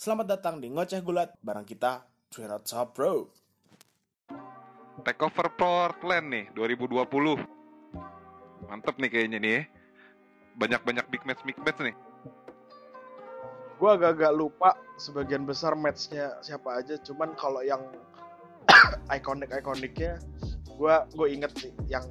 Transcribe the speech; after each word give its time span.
Selamat 0.00 0.32
datang 0.32 0.64
di 0.64 0.72
Ngoceh 0.72 1.04
Gulat 1.04 1.36
bareng 1.44 1.68
kita, 1.68 2.00
Twin 2.32 2.48
Top 2.64 2.96
Bro. 2.96 3.28
Takeover 5.04 5.52
Portland 5.60 6.32
nih 6.32 6.48
2020. 6.56 7.04
Mantep 8.64 8.96
nih 8.96 9.10
kayaknya 9.12 9.36
nih. 9.36 9.52
ya. 9.52 9.62
Banyak-banyak 10.56 11.04
big 11.12 11.20
match 11.28 11.44
big 11.44 11.60
match 11.60 11.84
nih. 11.84 11.92
gue 13.76 13.90
agak-agak 13.92 14.32
lupa 14.32 14.72
sebagian 14.96 15.44
besar 15.44 15.76
matchnya 15.76 16.32
siapa 16.40 16.80
aja 16.80 16.96
cuman 17.04 17.36
kalau 17.36 17.60
yang 17.60 17.84
ikonik 19.20 19.52
ikoniknya 19.52 20.16
gue 20.64 20.94
gue 21.12 21.28
inget 21.28 21.52
sih 21.60 21.72
yang 21.92 22.08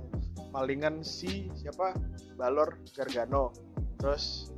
palingan 0.53 1.01
si 1.01 1.49
siapa 1.57 1.97
Balor 2.37 2.77
Gargano 2.93 3.49
terus 3.97 4.53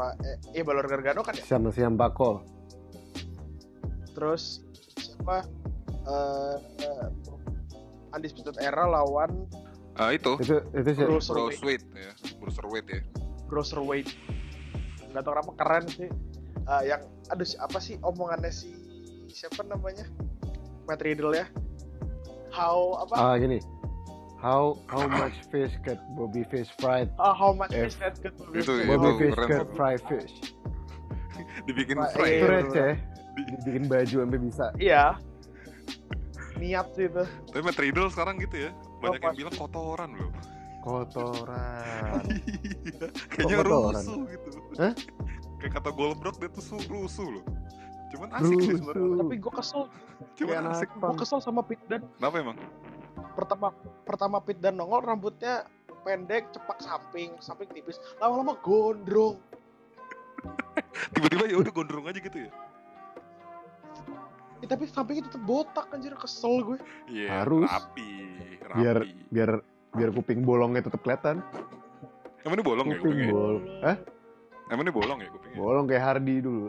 siapa 0.00 0.16
eh, 0.24 0.60
eh 0.60 0.64
Balor 0.64 0.86
Gargano 0.88 1.20
kan 1.20 1.36
ya? 1.36 1.44
Sama 1.44 1.68
siam 1.70 1.94
bakol 2.00 2.40
terus 4.16 4.64
siapa? 4.96 5.44
Eh 6.08 6.56
eh, 6.82 7.06
Undisputed 8.10 8.56
Era 8.58 8.88
lawan 8.88 9.46
Ah 10.00 10.16
itu. 10.16 10.32
Itu 10.40 10.64
itu 10.72 10.90
sih. 10.96 11.04
Bruiser 11.04 11.36
Bruiserweight 11.36 11.84
ya, 11.92 12.12
Bruiserweight 12.40 12.86
ya. 12.88 13.00
Cruiserweight 13.52 14.08
nggak 15.12 15.22
tahu 15.26 15.32
kenapa 15.36 15.52
keren 15.60 15.84
sih. 15.90 16.08
Eh, 16.64 16.82
yang 16.88 17.02
aduh 17.28 17.44
si- 17.44 17.60
apa 17.60 17.76
sih 17.76 18.00
omongannya 18.00 18.48
si 18.48 18.72
siapa 19.28 19.60
namanya? 19.62 20.08
Matt 20.88 21.04
Riddle 21.04 21.36
ya. 21.36 21.46
How 22.50 23.04
apa? 23.04 23.14
Ah 23.14 23.34
gini 23.36 23.60
how 24.40 24.60
how 24.86 25.04
much 25.06 25.36
fish 25.46 25.76
get 25.80 26.00
Bobby 26.10 26.42
fish 26.44 26.72
fried 26.74 27.12
Ah, 27.16 27.30
how 27.30 27.52
much 27.52 27.70
F. 27.70 27.86
is 27.86 27.96
that 27.96 28.16
good 28.18 28.32
Itu, 28.50 28.72
Bobby 28.82 28.96
itu 28.96 29.10
fish 29.20 29.34
keren 29.34 29.48
get 29.50 29.68
fried 29.74 30.02
fish 30.02 30.34
Dibikin 31.62 31.96
Pak, 31.96 32.12
fry. 32.12 32.24
iya, 32.26 32.36
itu 32.36 32.46
receh 32.48 32.92
dibikin 33.58 33.84
baju 33.86 34.16
sampai 34.18 34.40
bisa 34.40 34.66
Iya. 34.76 35.04
Niat 36.56 36.92
sih 36.92 37.06
itu. 37.06 37.24
Tapi 37.46 37.60
Matt 37.62 37.78
Riddle 37.78 38.08
sekarang 38.08 38.36
gitu 38.38 38.56
ya. 38.58 38.70
Banyak 39.00 39.16
yang 39.16 39.24
pasti. 39.26 39.38
bilang 39.38 39.54
kotoran 39.56 40.10
loh. 40.12 40.30
kotoran 40.80 42.24
Iya, 42.86 43.06
Kayaknya 43.30 43.56
kotoran? 43.58 43.94
rusuh 43.96 44.20
gitu. 44.26 44.48
Hah? 44.76 44.92
Kayak 45.56 45.72
kata 45.74 45.90
Goldberg 45.90 46.36
dia 46.36 46.48
tuh 46.50 46.60
su- 46.62 46.84
rusuh 46.86 47.28
loh. 47.30 47.44
Cuman 48.10 48.28
asik 48.34 48.56
sih 48.58 48.74
sebenarnya. 48.74 49.16
Tapi 49.18 49.34
gue 49.38 49.52
kesel, 49.54 49.82
Cuman 50.34 50.50
Kayak 50.50 50.72
asik. 50.74 50.88
gue 50.90 51.14
kesel 51.16 51.38
sama 51.38 51.60
Pit 51.62 51.80
Dan. 51.86 52.00
Kenapa 52.14 52.36
emang? 52.38 52.56
Pertama 53.40 53.72
pertama 54.04 54.36
Pit 54.44 54.60
Dan 54.60 54.76
nongol 54.76 55.00
rambutnya 55.00 55.64
pendek, 56.04 56.52
cepak 56.52 56.80
samping, 56.80 57.32
samping 57.40 57.68
tipis. 57.72 57.96
Lama-lama 58.20 58.56
gondrong. 58.60 59.40
Tiba-tiba 61.16 61.44
ya 61.48 61.56
udah 61.60 61.72
gondrong 61.72 62.04
aja 62.08 62.20
gitu 62.20 62.48
ya. 62.48 62.52
Eh, 64.60 64.68
tapi 64.68 64.84
sampingnya 64.84 65.24
tetep 65.28 65.40
botak 65.40 65.88
anjir 65.88 66.12
kesel 66.20 66.60
gue. 66.60 66.78
Iya, 67.08 67.44
Harus. 67.44 67.64
rapi, 67.64 68.12
rapi. 68.60 68.76
biar 68.76 68.96
biar 69.32 69.50
biar 69.90 70.10
kuping 70.12 70.44
bolongnya 70.44 70.86
tetap 70.86 71.00
kelihatan 71.02 71.40
Emang 72.44 72.56
ini 72.60 72.64
bolong 72.64 72.86
ya 72.88 72.96
kuping 73.00 73.08
kupingnya? 73.10 73.32
bol 73.32 73.56
Hah? 73.82 73.96
Emang 74.70 74.84
ini 74.86 74.92
bolong 74.92 75.18
ya 75.20 75.28
kupingnya? 75.32 75.56
bolong 75.58 75.84
kayak 75.88 76.02
Hardy 76.04 76.36
dulu 76.40 76.68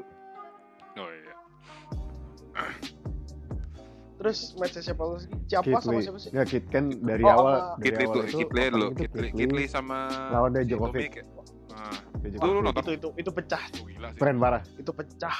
Terus 4.22 4.40
matchnya 4.54 4.82
siapa 4.84 5.02
lagi? 5.02 5.26
Siapa 5.44 5.66
Kid 5.66 5.74
sama 5.76 5.92
Lee 5.92 6.04
siapa 6.04 6.20
sih? 6.20 6.30
nggak 6.30 6.48
Kid 6.48 6.66
kan 6.70 6.84
dari 6.96 7.24
Oh, 7.24 7.32
awal 7.32 7.42
sama- 7.42 7.74
dari 7.74 7.82
Kitli 7.84 7.98
awal 8.00 8.14
dulu, 8.14 8.22
itu 8.22 8.38
Kitli 8.38 8.62
dulu, 8.64 8.86
itu 8.86 9.00
Kitli, 9.02 9.28
Kitli 9.34 9.58
Lee, 9.58 9.68
sama 9.68 9.98
lawan 10.30 10.50
dari 10.52 10.64
si 10.64 10.70
Djokovic. 10.70 11.12
Ya? 11.12 11.24
Nah, 11.72 11.96
dari 12.16 12.36
lu, 12.38 12.50
lu 12.52 12.60
nonton? 12.62 12.82
Itu 12.84 12.92
itu 12.92 13.10
itu 13.18 13.32
pecah, 13.32 13.64
Oh, 13.74 13.84
gila 13.84 14.08
sih. 14.08 14.20
keren 14.20 14.38
parah 14.38 14.62
itu 14.72 14.92
pecah. 14.92 15.40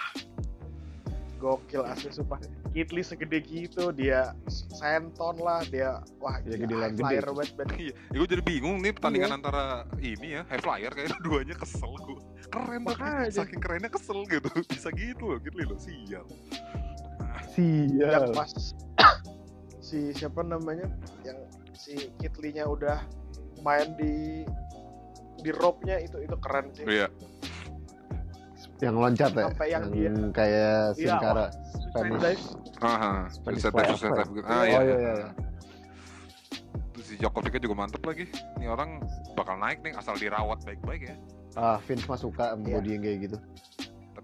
Gokil 1.38 1.82
asli 1.84 2.10
sumpah. 2.12 2.38
Kid 2.72 2.90
Lee 2.90 3.02
segede 3.02 3.42
gitu 3.42 3.90
dia 3.92 4.32
senton 4.72 5.36
lah 5.38 5.62
dia 5.64 5.98
wah 6.18 6.38
Ya, 6.40 6.54
gede 6.56 6.70
lah, 6.72 6.88
gede. 6.88 7.02
flyer 7.02 7.26
banget, 7.28 7.50
banget. 7.56 7.78
Iya, 7.80 7.94
ya 8.08 8.16
gue 8.16 8.30
jadi 8.30 8.44
bingung 8.44 8.78
nih 8.78 8.92
pertandingan 8.94 9.28
Iya. 9.28 9.38
antara 9.38 9.64
ini 10.00 10.28
ya, 10.32 10.42
High 10.48 10.62
Flyer 10.62 10.92
kayak 10.92 11.18
duanya 11.20 11.56
kesel 11.56 11.92
gue. 12.00 12.18
Keren 12.48 12.82
tapi 12.84 12.94
Makanya. 12.94 13.30
saking 13.32 13.58
kerennya 13.60 13.90
kesel 13.90 14.22
gitu. 14.24 14.50
Bisa 14.70 14.90
gitu 14.92 15.24
loh, 15.28 15.38
gitu 15.40 15.58
loh, 15.60 15.78
sial. 15.78 16.26
Yang 17.56 17.90
sial 17.92 18.24
pas 18.32 18.52
si 19.88 20.14
siapa 20.14 20.42
namanya 20.42 20.88
yang 21.22 21.36
si 21.74 22.14
Kid 22.16 22.38
Lee-nya 22.38 22.64
udah 22.64 23.02
main 23.60 23.92
di 23.96 24.46
di 25.42 25.52
rope-nya 25.52 25.98
itu 25.98 26.18
itu 26.18 26.36
keren 26.38 26.70
sih. 26.72 26.86
Iya, 26.86 27.10
yang 28.80 28.96
loncat 28.96 29.32
ya 29.32 29.46
Sampai 29.48 29.68
yang 29.70 29.86
yang 29.90 30.18
kayak 30.30 30.94
Iya, 30.94 31.10
Sin 31.10 31.16
Cara 31.18 31.46
Suicide 31.50 31.90
Spanish. 31.92 32.22
dive. 32.22 32.46
aha, 32.80 33.12
Spanish 33.30 33.64
gitu. 34.00 34.42
Ah 34.44 34.54
oh 34.54 34.64
iya, 34.64 34.80
iya 34.80 34.96
iya, 34.96 35.12
iya. 35.18 35.30
Terus 36.92 37.06
si 37.06 37.14
Djokovic 37.16 37.58
juga 37.58 37.76
mantep 37.76 38.02
lagi. 38.02 38.26
Ini 38.58 38.68
orang 38.68 39.02
bakal 39.34 39.58
naik 39.58 39.82
nih 39.82 39.94
asal 39.94 40.14
dirawat 40.16 40.62
baik-baik 40.62 41.10
ya. 41.10 41.16
ah 41.54 41.78
Vince 41.84 42.08
mah 42.08 42.16
suka 42.16 42.56
Iya. 42.56 42.80
body 42.80 42.90
yang 42.90 43.02
kayak 43.02 43.18
gitu 43.24 43.38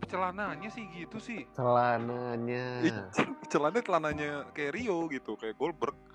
celananya 0.07 0.69
sih 0.69 0.87
gitu 0.91 1.17
sih. 1.17 1.43
celananya 1.53 2.65
Ih, 2.81 2.95
Celananya 3.51 3.83
celananya 3.83 4.29
kayak 4.51 4.71
Rio 4.73 5.07
gitu, 5.07 5.35
kayak 5.35 5.55
Goldberg. 5.55 5.95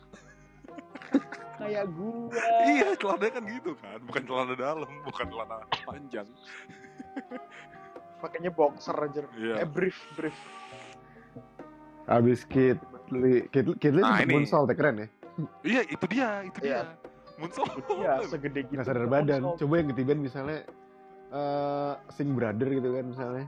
Kayak 1.63 1.95
gua. 1.95 2.27
Iya, 2.67 2.99
celananya 2.99 3.33
kan 3.39 3.45
gitu 3.47 3.73
kan, 3.79 3.99
bukan 4.03 4.23
celana 4.27 4.55
dalam, 4.59 4.91
bukan 5.07 5.27
celana 5.31 5.57
panjang. 5.87 6.27
Pakainya 8.23 8.51
boxer 8.51 8.97
aja. 8.99 9.23
Iya. 9.39 9.63
Eh 9.63 9.69
brief 9.69 9.95
brief. 10.15 10.35
abis 12.03 12.43
Lee 13.95 14.03
Nah, 14.03 14.19
sempet 14.19 14.27
ini. 14.27 14.33
moonsault 14.35 14.67
ya 14.67 14.75
keren 14.75 14.97
ya 14.99 15.09
Iya, 15.63 15.81
itu 15.87 16.05
dia, 16.11 16.29
itu 16.43 16.59
Iya. 16.67 16.81
dia. 16.83 16.83
Moonsault. 17.39 17.79
Iya, 17.95 18.15
segede 18.27 18.61
gitu. 18.67 18.75
nggak 18.75 18.87
sadar 18.87 19.07
badan 19.07 19.41
moonsault. 19.47 19.59
coba 19.63 19.75
yang 19.79 19.89
ketiban 19.95 20.19
misalnya 20.19 20.59
eh 21.31 21.95
Sing 22.11 22.35
Brother 22.35 22.69
gitu 22.69 22.89
kan 22.91 23.05
misalnya 23.07 23.45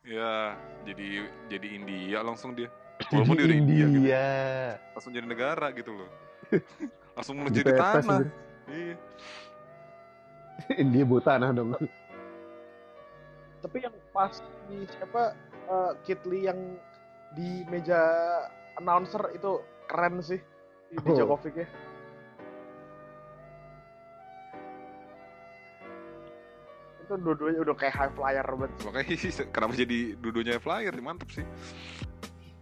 Ya, 0.00 0.56
jadi 0.88 1.28
jadi 1.52 1.66
India 1.76 2.18
langsung 2.24 2.56
dia. 2.56 2.72
jadi 2.98 3.12
Walaupun 3.20 3.36
dia 3.36 3.46
udah 3.46 3.58
India, 3.58 3.84
India 3.84 4.24
gitu. 4.72 4.94
Langsung 4.96 5.12
jadi 5.12 5.26
negara 5.28 5.66
gitu 5.76 5.90
loh. 5.92 6.10
langsung 7.16 7.36
Di 7.36 7.42
menjadi 7.44 7.70
pepes 7.76 8.04
tanah. 8.06 8.18
gitu. 8.24 8.32
Iya. 8.70 8.96
India 10.84 11.04
buat 11.04 11.24
tanah 11.24 11.50
dong 11.52 11.72
Tapi 13.60 13.76
yang 13.80 13.92
pas 14.12 14.32
di 14.68 14.78
siapa 14.88 15.36
eh, 15.68 15.92
Kid 16.04 16.20
Lee 16.24 16.48
yang 16.48 16.60
di 17.36 17.62
meja 17.68 18.00
announcer 18.76 19.20
itu 19.32 19.60
keren 19.84 20.20
sih 20.20 20.40
di, 20.88 20.96
di 20.96 21.06
Oh. 21.06 21.14
Djokovic 21.14 21.54
ya. 21.54 21.68
Itu 27.10 27.18
dua-duanya 27.18 27.58
udah 27.60 27.74
kayak 27.74 27.90
high 27.92 28.12
flyer 28.14 28.46
banget. 28.46 28.70
Makanya 28.86 29.14
kenapa 29.50 29.72
jadi 29.74 29.98
dudunya 30.14 30.56
flyer 30.56 30.94
mantep 31.02 31.26
sih. 31.34 31.46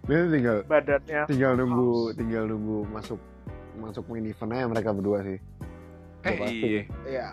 ini 0.08 0.24
tinggal 0.32 0.64
Badannya 0.64 1.28
tinggal 1.28 1.52
nunggu 1.52 1.84
House. 2.08 2.16
tinggal 2.16 2.44
nunggu 2.48 2.78
masuk 2.88 3.20
masuk 3.76 4.08
main 4.08 4.24
event 4.24 4.56
aja 4.56 4.64
mereka 4.64 4.96
berdua 4.96 5.20
sih 5.20 5.36
Eh 6.24 6.32
pasti. 6.32 6.56
iya. 6.64 6.82
Iya. 7.04 7.28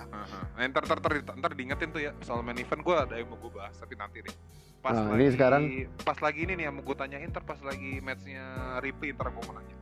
Eh, 0.60 0.68
ntar, 0.68 0.84
ntar, 0.84 1.00
ntar, 1.00 1.14
ntar 1.40 1.52
diingetin 1.56 1.90
tuh 1.90 2.04
ya 2.04 2.12
soal 2.20 2.44
main 2.44 2.60
event 2.60 2.84
gue 2.84 2.92
ada 2.94 3.16
yang 3.16 3.32
mau 3.32 3.40
gue 3.40 3.48
bahas 3.50 3.80
tapi 3.80 3.96
nanti 3.96 4.20
deh. 4.20 4.36
Pas 4.84 4.92
Nah, 4.92 5.08
lagi, 5.08 5.16
ini 5.16 5.26
sekarang- 5.32 5.66
pas 6.04 6.20
lagi 6.20 6.40
ini 6.44 6.54
nih 6.54 6.64
yang 6.68 6.76
mau 6.76 6.84
gue 6.84 6.98
tanyain 7.00 7.32
ntar 7.32 7.44
pas 7.48 7.60
lagi 7.64 8.04
matchnya 8.04 8.44
Ripley 8.84 9.16
ntar 9.16 9.32
gue 9.32 9.42
mau 9.42 9.56
nanya. 9.56 9.76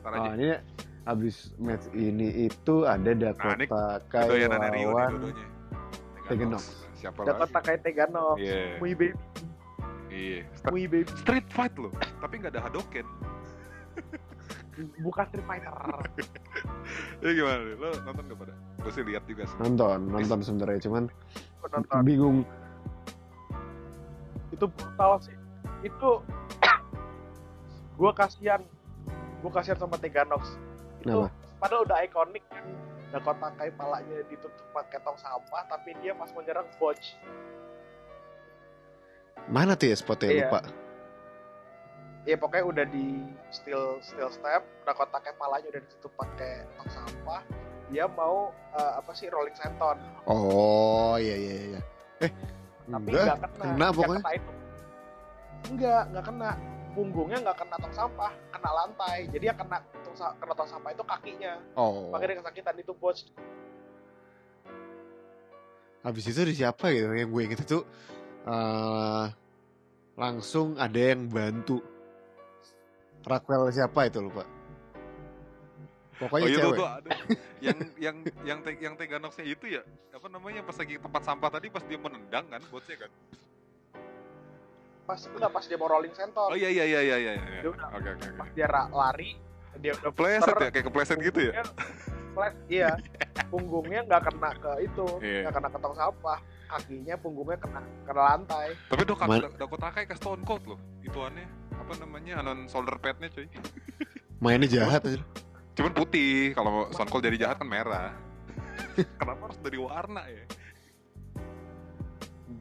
Ntar 0.00 0.10
aja. 0.10 0.20
Nah, 0.24 0.32
ini 0.34 0.48
abis 1.04 1.36
match 1.60 1.86
ini 1.92 2.48
itu 2.48 2.74
ada 2.84 3.12
Nah, 3.12 3.52
ini 3.52 3.66
Kai 4.08 4.48
lawan 4.48 5.12
dua-duanya. 6.30 6.46
Tegan 6.46 6.48
Nox. 6.48 6.64
Siapa 6.94 7.18
Dapat 7.22 7.40
lagi? 7.42 7.54
Takai 7.54 7.74
Tegano. 7.78 8.26
Iya. 8.36 8.78
Mui 8.78 8.92
baby, 8.92 9.08
Iya. 10.08 10.40
Mui 10.68 10.84
baby. 10.84 11.10
Street 11.16 11.46
fight 11.48 11.74
loh, 11.74 11.90
tapi 12.20 12.38
nggak 12.38 12.54
ada 12.54 12.62
Hadoken. 12.64 13.06
Bukan 15.00 15.24
Street 15.28 15.44
Fighter. 15.44 15.72
Ya 17.20 17.30
gimana 17.30 17.60
nih? 17.62 17.76
Lo 17.76 17.88
nonton 18.02 18.24
gak 18.26 18.38
pada? 18.40 18.54
Gue 18.80 18.90
sih 18.90 19.04
lihat 19.04 19.22
juga 19.24 19.44
sih. 19.44 19.56
nonton 19.60 20.08
nonton 20.08 20.40
sebenarnya 20.40 20.80
cuman 20.80 21.04
nonton. 21.62 22.00
bingung 22.02 22.38
itu 24.50 24.64
brutal 24.66 25.20
sih 25.20 25.36
itu 25.80 26.10
gue 28.00 28.10
kasihan 28.10 28.60
gue 29.38 29.50
kasihan 29.52 29.78
sama 29.78 29.94
Teganox 29.96 30.56
itu 30.98 31.12
Kenapa? 31.12 31.28
padahal 31.60 31.82
udah 31.86 31.98
ikonik 32.02 32.42
kan 32.48 32.64
Dakota 33.10 33.48
Kai 33.58 33.70
palanya 33.74 34.22
ditutup 34.30 34.66
pakai 34.70 35.02
tong 35.02 35.18
sampah 35.18 35.66
tapi 35.66 35.94
dia 35.98 36.14
pas 36.14 36.30
menyerang 36.30 36.66
botch. 36.78 37.18
Mana 39.50 39.74
tuh 39.74 39.90
ya 39.90 39.96
spotnya? 39.98 40.30
Iya. 40.30 40.38
lupa. 40.46 40.60
Ya 42.28 42.36
pokoknya 42.38 42.64
udah 42.64 42.84
di 42.86 43.26
steel 43.50 43.98
steel 43.98 44.30
step. 44.30 44.62
Dakota 44.86 45.18
Kai 45.18 45.34
palanya 45.34 45.66
udah 45.74 45.82
ditutup 45.82 46.12
pakai 46.14 46.66
tong 46.78 46.90
sampah. 46.90 47.42
Dia 47.90 48.06
mau 48.06 48.54
eh, 48.78 48.92
apa 49.02 49.10
sih 49.18 49.26
rolling 49.26 49.56
senton 49.58 49.98
oh 50.30 51.18
iya 51.18 51.34
iya 51.34 51.54
iya. 51.74 51.80
Eh 52.22 52.30
tapi 52.90 53.10
enggak. 53.10 53.24
nggak 53.26 53.38
kena. 53.42 53.64
Kena 53.66 53.86
pokoknya. 53.90 54.22
kena 54.22 54.32
itu. 54.38 54.52
Enggak 55.70 56.02
nggak 56.10 56.24
kena 56.26 56.50
punggungnya 56.92 57.38
nggak 57.42 57.56
kena 57.62 57.76
tong 57.78 57.94
sampah 57.94 58.32
kena 58.50 58.70
lantai 58.70 59.30
jadi 59.30 59.54
yang 59.54 59.58
kena 59.58 59.78
tong, 60.02 60.16
kena 60.16 60.54
tong 60.54 60.70
sampah 60.70 60.90
itu 60.90 61.04
kakinya 61.06 61.52
Oh. 61.78 62.10
makanya 62.10 62.34
dia 62.34 62.38
kesakitan 62.42 62.76
itu 62.78 62.92
bos 62.98 63.18
Habis 66.00 66.32
itu 66.32 66.40
di 66.48 66.54
siapa 66.56 66.88
gitu 66.96 67.12
yang 67.12 67.28
gue 67.28 67.42
inget 67.44 67.60
itu 67.60 67.84
eh 68.48 69.26
langsung 70.16 70.76
ada 70.76 70.96
yang 70.96 71.28
bantu. 71.28 71.80
Raquel 73.20 73.68
siapa 73.68 74.08
itu 74.08 74.20
lupa. 74.24 74.48
Pokoknya 76.16 76.44
oh 76.44 76.48
iya 76.48 76.56
tuh, 76.56 76.64
cewek. 76.72 76.78
tuh 76.80 76.88
ada 76.88 77.10
yang 77.66 77.78
yang 77.96 78.16
yang 78.44 78.58
te, 78.60 78.70
yang 78.76 78.94
Teganoxnya 78.96 79.44
itu 79.44 79.76
ya 79.76 79.82
apa 80.12 80.28
namanya 80.28 80.60
pas 80.64 80.76
lagi 80.76 81.00
tempat 81.00 81.22
sampah 81.24 81.48
tadi 81.48 81.72
pas 81.72 81.84
dia 81.84 81.96
menendang 81.96 82.44
kan 82.44 82.60
bosnya 82.68 82.96
kan 83.08 83.10
pas 85.10 85.20
enggak 85.26 85.50
pas 85.50 85.64
dia 85.66 85.74
mau 85.74 85.88
rolling 85.88 86.14
senton 86.14 86.46
oh 86.46 86.54
iya 86.54 86.70
iya 86.70 86.84
iya 86.86 87.00
iya 87.02 87.16
iya 87.18 87.32
iya. 87.34 87.60
Dia 87.60 87.70
udah- 87.70 87.90
oke 87.90 88.08
oke 88.08 88.22
oke. 88.22 88.38
pas 88.38 88.48
dia 88.52 88.66
ra- 88.66 88.90
lari 88.90 89.30
dia 89.76 89.92
udah 89.96 90.12
Pleset 90.12 90.54
ya 90.54 90.68
kayak 90.68 90.86
kepleset 90.86 91.18
gitu 91.18 91.40
ya? 91.40 91.52
Punggungnya 91.56 91.64
flat, 92.30 92.54
iya. 92.68 92.90
Punggungnya 93.48 94.00
nggak 94.04 94.22
kena 94.24 94.50
ke 94.54 94.72
itu 94.80 95.06
Iya. 95.18 95.40
nggak 95.42 95.54
kena 95.56 95.68
ke 95.68 95.78
tong 95.78 95.96
sampah. 95.96 96.38
Kakinya 96.68 97.14
punggungnya 97.16 97.58
kena 97.58 97.80
kena 98.04 98.22
lantai. 98.28 98.66
Tapi 98.86 99.02
Dok 99.02 99.18
Dakota 99.56 99.88
Kai 99.88 100.04
ke 100.04 100.14
Stone 100.14 100.44
Cold 100.44 100.62
loh 100.64 100.78
ituannya. 101.00 101.46
Apa 101.72 101.92
namanya 101.96 102.38
anon 102.38 102.66
shoulder 102.66 102.94
padnya 102.98 103.26
cuy. 103.28 103.48
Mainnya 104.42 104.70
jahat 104.70 105.02
aja. 105.02 105.18
cuman 105.70 105.90
putih 105.90 106.52
kalau 106.52 106.86
Stone 106.90 107.08
Cold 107.08 107.24
jadi 107.24 107.38
jahat 107.40 107.56
kan 107.56 107.66
merah. 107.66 108.12
Kenapa 109.18 109.48
harus 109.48 109.58
dari 109.58 109.78
warna 109.78 110.22
ya? 110.24 110.44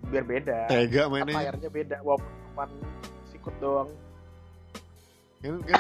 Biar 0.08 0.24
beda. 0.24 0.58
Tega 0.66 1.04
Kan 1.04 1.12
mainnya. 1.12 1.36
layarnya 1.36 1.70
beda 1.70 1.98
walaupun 2.02 2.32
cuma 2.68 2.92
sikut 3.32 3.56
doang 3.64 3.88
Kan, 5.40 5.64
kan 5.64 5.80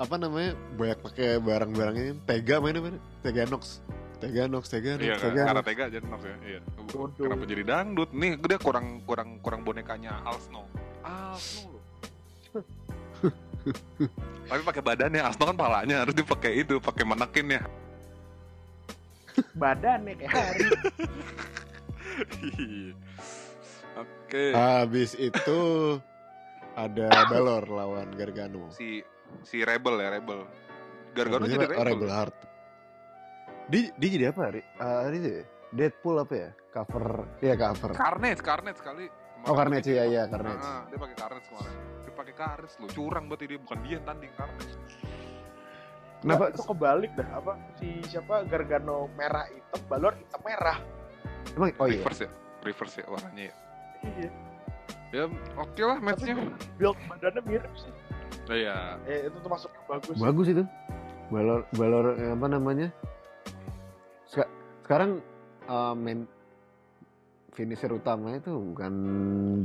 apa 0.00 0.14
namanya 0.16 0.56
banyak 0.72 0.98
pakai 1.04 1.36
barang-barang 1.36 1.96
ini. 2.00 2.12
Tega 2.24 2.64
mainnya 2.64 2.80
mana? 2.80 2.96
Teganox. 3.20 3.84
Teganox, 4.16 4.72
Teganox, 4.72 5.04
iya 5.04 5.20
kan 5.20 5.28
Teganox. 5.28 5.48
karena 5.52 5.62
tega 5.68 5.84
jadi 5.92 6.06
Nox 6.08 6.20
ya 6.24 6.36
iya 6.40 6.60
Bodoh. 6.88 7.20
kenapa 7.20 7.44
jadi 7.44 7.62
dangdut 7.68 8.10
nih 8.16 8.40
dia 8.40 8.56
kurang 8.56 9.04
kurang 9.04 9.36
kurang 9.44 9.60
bonekanya 9.60 10.24
Al 10.24 10.40
Snow 10.40 10.64
Al 11.04 11.36
Snow 11.36 11.76
loh 11.76 11.84
tapi 14.48 14.60
pakai 14.64 14.80
badannya 14.80 15.20
Al 15.20 15.36
Snow 15.36 15.52
kan 15.52 15.58
palanya 15.60 16.00
harus 16.00 16.16
dipakai 16.16 16.64
itu 16.64 16.80
pakai 16.80 17.04
manekin 17.04 17.60
ya 17.60 17.62
badannya 19.52 20.16
kayak 20.16 20.32
hari 20.32 20.64
oke 23.96 24.44
Habis 24.52 25.16
itu 25.16 25.60
ada 26.72 27.08
Balor 27.32 27.64
lawan 27.66 28.12
Gargano. 28.12 28.68
si 28.70 29.00
si 29.42 29.60
Rebel 29.60 29.96
ya 29.98 30.12
Rebel 30.12 30.44
Gargano 31.10 31.44
jadi 31.44 31.64
Oh, 31.66 31.70
Rebel, 31.72 31.86
Rebel 31.86 32.10
Heart. 32.12 32.36
Dia, 33.66 33.90
dia 33.96 34.08
jadi 34.12 34.24
apa? 34.30 34.42
Ri? 34.52 34.62
Uh, 34.76 35.10
itu 35.10 35.28
ya? 35.32 35.44
Deadpool 35.72 36.16
apa 36.20 36.34
ya? 36.36 36.50
Cover, 36.70 37.06
iya 37.40 37.54
cover. 37.56 37.90
Carnage 37.90 38.38
Carnage 38.38 38.78
sekali 38.78 39.08
Oh 39.42 39.56
Carnage 39.56 39.88
iya 39.88 40.04
iya 40.04 40.22
Carnage. 40.26 40.60
Ah, 40.60 40.84
dia 40.86 40.98
pakai 40.98 41.16
Carnage 41.16 41.46
kemarin 41.48 41.74
dia 42.04 42.12
pakai 42.14 42.34
Carnage 42.34 42.74
loh 42.76 42.90
curang 42.90 43.24
berarti 43.26 43.44
dia 43.46 43.58
bukan 43.58 43.78
dia 43.80 43.92
yang 43.96 44.04
tanding 44.04 44.32
Carnage 44.32 44.74
Kenapa? 46.16 46.44
itu 46.48 46.62
kebalik 46.64 47.12
dah 47.14 47.28
apa 47.34 47.52
si 47.76 47.88
siapa 48.04 48.42
Gargano 48.44 49.06
merah 49.14 49.46
hitam 49.46 49.80
balor 49.86 50.12
hitam 50.16 50.40
merah 50.42 50.78
Emang 51.54 51.70
oh 51.76 51.86
iya. 51.86 52.00
reverse 52.00 52.20
ya 52.24 52.30
reverse 52.60 52.96
ya 52.98 53.06
warnanya 53.06 53.44
ya 53.48 53.54
iya 54.14 54.30
ya 55.12 55.24
oke 55.54 55.80
lah 55.80 55.98
matchnya 55.98 56.34
build 56.76 56.98
badannya 57.06 57.42
mirip 57.42 57.72
sih 57.74 57.92
iya 58.52 58.98
eh 59.04 59.26
itu 59.26 59.36
tuh 59.36 59.48
masuk 59.48 59.70
yang 59.70 59.86
bagus 59.88 60.14
Bagus 60.16 60.46
itu. 60.48 60.64
Balor 61.26 61.66
Balor 61.72 62.04
eh, 62.14 62.30
apa 62.30 62.46
namanya? 62.46 62.88
Seka- 64.24 64.46
sekarang 64.80 65.18
uh, 65.66 65.90
main 65.92 66.22
finisher 67.50 67.90
utama 67.90 68.36
itu 68.36 68.52
bukan 68.52 68.92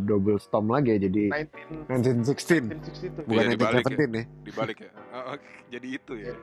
double 0.02 0.40
storm 0.40 0.70
lagi 0.70 0.96
ya 0.96 1.06
jadi 1.06 1.46
19 1.86 2.26
1916 2.26 3.28
1962 3.28 3.28
bukan 3.28 3.36
Iya, 3.38 3.52
dibalik 3.52 3.84
1917 3.84 4.10
ya. 4.16 4.24
dibalik 4.42 4.78
ya 4.80 4.92
Oh, 5.12 5.36
oke. 5.36 5.46
jadi 5.68 5.88
itu 5.92 6.14
ya 6.16 6.32
Iya. 6.32 6.36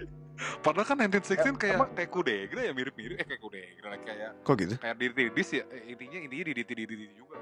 Padahal 0.60 0.86
kan 0.86 0.96
1916 0.98 1.36
Ya, 1.36 1.52
kayak 1.52 1.74
emang- 1.76 1.92
kayak 1.92 2.10
kudegra 2.10 2.60
ya 2.62 2.72
mirip-mirip 2.72 3.16
eh 3.16 3.26
kayak 3.26 3.40
kudegra 3.40 3.90
kayak 3.98 4.30
Kok 4.40 4.54
gitu? 4.56 4.74
kayak 4.76 4.96
diri 4.96 5.12
didis 5.28 5.48
ya 5.52 5.64
Eh, 5.68 5.92
intinya 5.92 6.18
intinya 6.18 6.44
diri 6.46 6.62
diri 6.62 6.84
diri 6.86 7.06
juga 7.12 7.36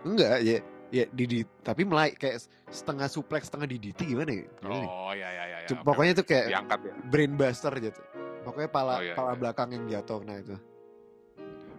Enggak 0.00 0.36
ya 0.40 0.56
ya 0.90 1.04
Didi 1.06 1.38
tapi 1.60 1.82
melai 1.84 2.10
kayak 2.12 2.40
setengah 2.66 3.06
suplex 3.06 3.46
setengah 3.46 3.68
DDT 3.68 4.00
gimana 4.06 4.32
ya? 4.32 4.42
Gimana 4.58 4.74
nih? 4.76 4.88
oh 4.88 5.12
ya 5.12 5.28
ya 5.28 5.44
ya, 5.46 5.58
ya. 5.62 5.76
Pokoknya 5.80 6.12
itu 6.12 6.24
kayak 6.24 6.46
diangkat 6.48 6.78
ya 6.82 6.94
brain 7.04 7.32
buster 7.32 7.72
gitu. 7.76 8.00
Pokoknya 8.40 8.68
pala 8.68 8.92
Oh, 8.92 9.00
iya, 9.00 9.14
pala 9.14 9.30
iya. 9.30 9.38
belakang 9.38 9.68
yang 9.70 9.84
jatuh 9.86 10.20
nah 10.22 10.34
itu. 10.34 10.56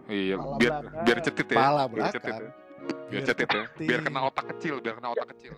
iya 0.08 0.34
Pala 0.34 0.56
biar 0.56 0.72
belakang. 0.78 1.04
biar 1.04 1.18
cetit 1.20 1.46
ya 1.46 1.56
Pala 1.56 1.82
biar 1.86 2.06
cetit 2.08 2.22
belakang. 2.24 2.42
ya 2.42 2.50
biar 3.10 3.22
cetit 3.22 3.48
ya 3.48 3.62
biar 3.78 4.00
kena 4.02 4.20
otak 4.22 4.44
kecil 4.50 4.74
biar 4.78 4.94
kena 4.96 5.08
otak 5.10 5.28
kecil 5.36 5.52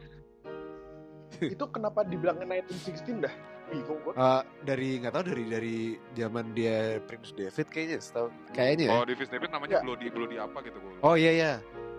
itu 1.44 1.64
kenapa 1.69 2.00
dibilangnya 2.02 2.46
1916 2.46 3.20
dah 3.20 3.35
bingung 3.66 3.99
gua 4.00 4.12
Eh, 4.14 4.43
dari 4.62 4.96
nggak 4.96 5.11
tahu 5.11 5.22
dari 5.25 5.43
dari 5.46 5.76
zaman 6.12 6.52
dia 6.52 7.00
Prince 7.00 7.32
David 7.32 7.66
kayaknya 7.66 7.99
setahu 7.99 8.26
kayaknya 8.50 8.84
ya. 8.87 8.93
oh 8.93 9.02
Davis 9.02 9.26
David 9.26 9.49
namanya 9.49 9.75
Enggak. 9.75 9.87
Bloody 9.87 10.06
Bloody 10.08 10.37
apa 10.37 10.56
gitu 10.62 10.76
gue 10.76 10.93
Oh 11.00 11.14
iya 11.14 11.31
iya. 11.32 11.52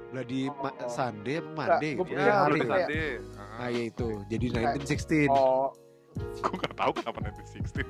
Bloody 0.07 0.47
Oh, 0.47 0.53
Ma- 0.61 0.75
oh. 0.77 0.87
Sunday 0.87 1.35
apa 1.35 1.49
Monday 1.51 1.91
gitu. 1.91 1.99
pikir 2.05 2.19
Ya, 2.19 2.33
hari 2.41 2.59
Sunday 2.61 3.19
Nah 3.55 3.67
ya 3.67 3.81
itu. 3.83 4.07
Jadi 4.25 4.45
Kayak- 4.49 4.73
1916. 4.77 5.29
oh 5.29 5.67
gue 6.15 6.55
gak 6.57 6.73
tahu 6.73 6.91
kenapa 6.95 7.17
1916 7.19 7.83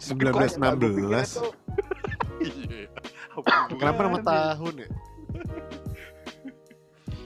1916. 0.00 1.40
iya 2.40 2.88
Kenapa 3.70 4.00
nama 4.02 4.18
tahun 4.20 4.74
ya? 4.76 4.88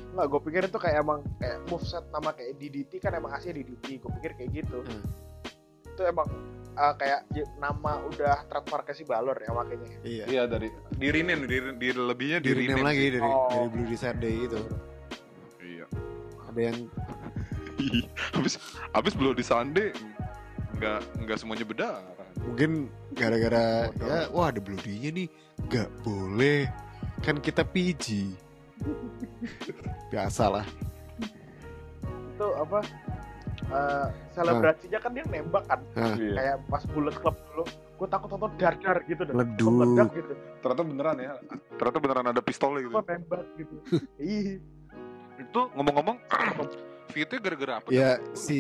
Enggak, 0.07 0.27
gue 0.29 0.41
pikir 0.45 0.63
itu 0.65 0.79
kayak 0.79 0.97
emang 1.01 1.21
kayak 1.37 1.59
moveset 1.67 2.05
nama 2.09 2.31
kayak 2.31 2.55
DDT 2.55 2.93
kan 2.99 3.13
emang 3.13 3.33
asli 3.33 3.51
DDT. 3.53 3.99
Gue 3.99 4.11
pikir 4.15 4.31
kayak 4.37 4.51
gitu. 4.55 4.79
Hmm. 4.81 5.03
Itu 5.95 6.03
emang 6.03 6.27
uh, 6.75 6.95
kayak 6.95 7.25
nama 7.57 8.03
udah 8.05 8.45
trademark 8.45 8.91
si 8.91 9.03
Balor 9.03 9.39
ya 9.39 9.51
makanya. 9.51 9.89
Iya. 10.03 10.25
Iya 10.27 10.43
dari 10.45 10.69
di 10.91 11.07
rename 11.09 11.47
di, 11.47 11.57
di 11.79 11.89
lebihnya 11.91 12.39
di, 12.39 12.45
Di 12.45 12.53
rename 12.53 12.71
rename 12.75 12.85
lagi 12.85 13.01
sih. 13.01 13.11
dari 13.15 13.25
Oh. 13.25 13.49
dari 13.49 13.69
Bloody 13.71 13.97
Sunday 13.97 14.35
itu. 14.43 14.61
Iya. 15.61 15.87
Ada 16.51 16.61
yang 16.61 16.77
habis 18.35 18.55
habis 18.91 19.13
belum 19.15 19.35
di 19.35 19.45
Sunday 19.45 19.89
nggak 20.75 21.01
nggak 21.23 21.39
semuanya 21.39 21.63
berdarah. 21.63 22.03
mungkin 22.45 22.91
gara-gara 23.15 23.89
ya 23.95 24.27
wah 24.29 24.51
ada 24.51 24.59
bloody-nya 24.59 25.15
nih 25.15 25.31
nggak 25.65 25.89
boleh 26.03 26.67
kan 27.23 27.39
kita 27.39 27.63
PG 27.63 28.35
biasa 30.13 30.51
lah 30.51 30.67
Itu 32.35 32.47
apa? 32.59 32.83
Uh, 33.75 34.07
selebrasinya 34.31 34.99
kan 34.99 35.11
dia 35.11 35.25
nembak 35.25 35.65
kan 35.67 35.81
Iya. 36.15 36.33
kayak 36.33 36.57
pas 36.67 36.83
Bullet 36.87 37.17
Club 37.17 37.35
dulu 37.45 37.65
gue 37.95 38.09
takut 38.09 38.29
tonton 38.29 38.51
dar 38.55 38.75
dar 38.77 38.99
gitu 39.05 39.23
Leduk. 39.27 39.67
meledak 39.69 40.09
gitu 40.13 40.33
Ternyata 40.59 40.83
beneran 40.83 41.17
ya. 41.17 41.33
Ternyata 41.75 41.99
beneran 41.99 42.27
ada 42.29 42.41
pistolnya 42.41 42.81
gitu. 42.83 42.95
nembak 42.97 43.43
gitu 43.57 43.75
ih 44.25 44.59
Itu 45.37 45.61
ngomong-ngomong 45.73 46.17
Fitnya 47.13 47.39
gara-gara 47.39 47.73
apa? 47.79 47.89
ya 47.91 48.17
deh. 48.17 48.33
si 48.33 48.59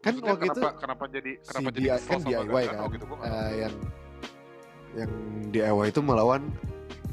kan 0.00 0.16
Maksudnya 0.16 0.32
waktu 0.32 0.46
itu 0.46 0.52
kenapa, 0.54 0.70
kenapa 0.78 1.04
jadi 1.10 1.32
si 1.34 1.48
kenapa 1.50 1.68
jadi 1.68 1.76
dia 1.78 1.94
kesel 1.94 2.08
kan 2.08 2.20
DIY 2.22 2.48
Gargano 2.48 2.80
kan 2.80 2.88
gitu 2.90 3.04
tahu. 3.04 3.16
eh, 3.20 3.50
yang 3.58 3.74
yang 4.90 5.10
DIY 5.50 5.86
itu 5.86 6.00
melawan 6.00 6.42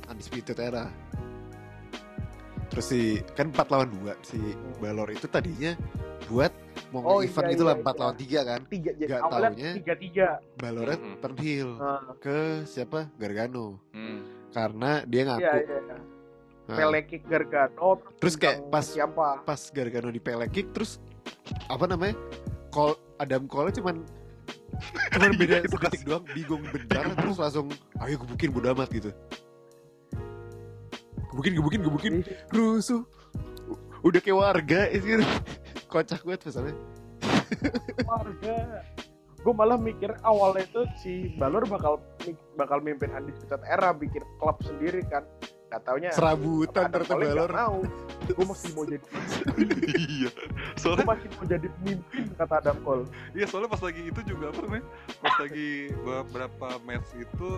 Undisputed 0.08 0.58
Era 0.58 0.86
terus 2.68 2.86
si 2.86 3.02
kan 3.34 3.48
4 3.50 3.60
lawan 3.68 3.90
2 4.08 4.16
si 4.22 4.40
Balor 4.78 5.08
itu 5.10 5.26
tadinya 5.26 5.76
buat 6.26 6.52
mau 6.90 7.02
Oh, 7.04 7.20
event 7.20 7.46
iya, 7.46 7.54
itu 7.54 7.64
lah 7.64 7.76
iya, 7.76 7.84
4 7.84 7.88
iya. 7.88 8.00
lawan 8.00 8.16
3 8.16 8.40
kan? 8.42 8.62
Tiga 8.66 8.92
awalnya 9.20 9.50
taunya. 9.50 9.72
tiga 9.76 9.94
tiga 9.96 10.28
Balornya 10.56 10.98
Mhm. 10.98 11.16
turn 11.20 11.36
heel 11.38 11.70
nah, 11.76 12.02
ke 12.18 12.38
siapa? 12.64 13.00
Gargano. 13.16 13.66
Hmm. 13.92 14.20
karena 14.50 14.92
dia 15.04 15.18
iya 15.18 15.26
ngaku 15.28 15.44
iya. 15.60 15.80
Nah, 16.66 16.76
pele 16.76 17.00
kick 17.02 17.24
Gargano 17.26 17.90
Terus 18.18 18.36
kayak 18.36 18.58
pas- 18.68 18.84
siapa? 18.86 19.40
pas 19.42 19.62
Gargano 19.70 20.10
di 20.10 20.20
pele 20.20 20.48
kick 20.48 20.72
terus 20.72 21.00
apa 21.66 21.86
namanya? 21.86 22.16
Call 22.70 22.92
Adam 23.18 23.46
Cole 23.46 23.72
cuman 23.72 24.04
cuman 25.12 25.32
beda 25.34 25.56
Itu 25.60 25.74
sedetik 25.74 26.04
doang 26.04 26.26
bingung 26.28 26.64
bentar 26.66 27.08
terus 27.10 27.38
langsung 27.38 27.68
ayo 27.98 28.16
gebukin 28.18 28.50
bodo 28.50 28.68
amat 28.70 28.90
gitu. 28.90 29.12
Gebukin 31.28 31.54
gebukin 31.54 31.82
gebukin. 31.82 32.14
Rusuh. 32.50 33.04
U- 33.66 33.80
udah 34.04 34.20
kayak 34.20 34.38
warga 34.38 34.82
itu 34.90 35.20
kocak 35.88 36.22
banget 36.24 36.42
pesannya 36.48 36.76
warga. 38.06 38.84
Gue 39.46 39.54
malah 39.56 39.80
mikir 39.80 40.12
awalnya 40.28 40.66
itu 40.68 40.82
si 41.00 41.14
Balor 41.40 41.64
bakal 41.70 42.04
bakal 42.60 42.84
mimpin 42.84 43.14
Undisputed 43.16 43.64
Era 43.64 43.94
bikin 43.96 44.26
klub 44.42 44.60
sendiri 44.66 45.06
kan. 45.08 45.24
Gak 45.68 45.84
taunya. 45.84 46.12
Serabutan 46.16 46.88
ternyata 46.92 47.16
Balor. 47.16 47.52
mau. 47.52 47.80
Gue 48.28 48.46
masih 48.48 48.70
mau 48.76 48.84
jadi 48.88 49.08
iya. 50.04 50.32
Gue 50.32 50.80
soalnya 50.80 51.06
masih 51.08 51.28
mau 51.36 51.46
jadi 51.48 51.68
pemimpin 51.80 52.24
kata 52.36 52.54
Adam 52.60 52.78
Cole. 52.84 53.04
iya 53.36 53.46
soalnya 53.48 53.70
pas 53.72 53.82
lagi 53.84 54.02
itu 54.04 54.20
juga 54.28 54.52
apa 54.52 54.60
namanya? 54.68 54.86
Pas 55.20 55.36
lagi 55.40 55.70
beberapa 56.04 56.68
match 56.84 57.10
itu 57.16 57.50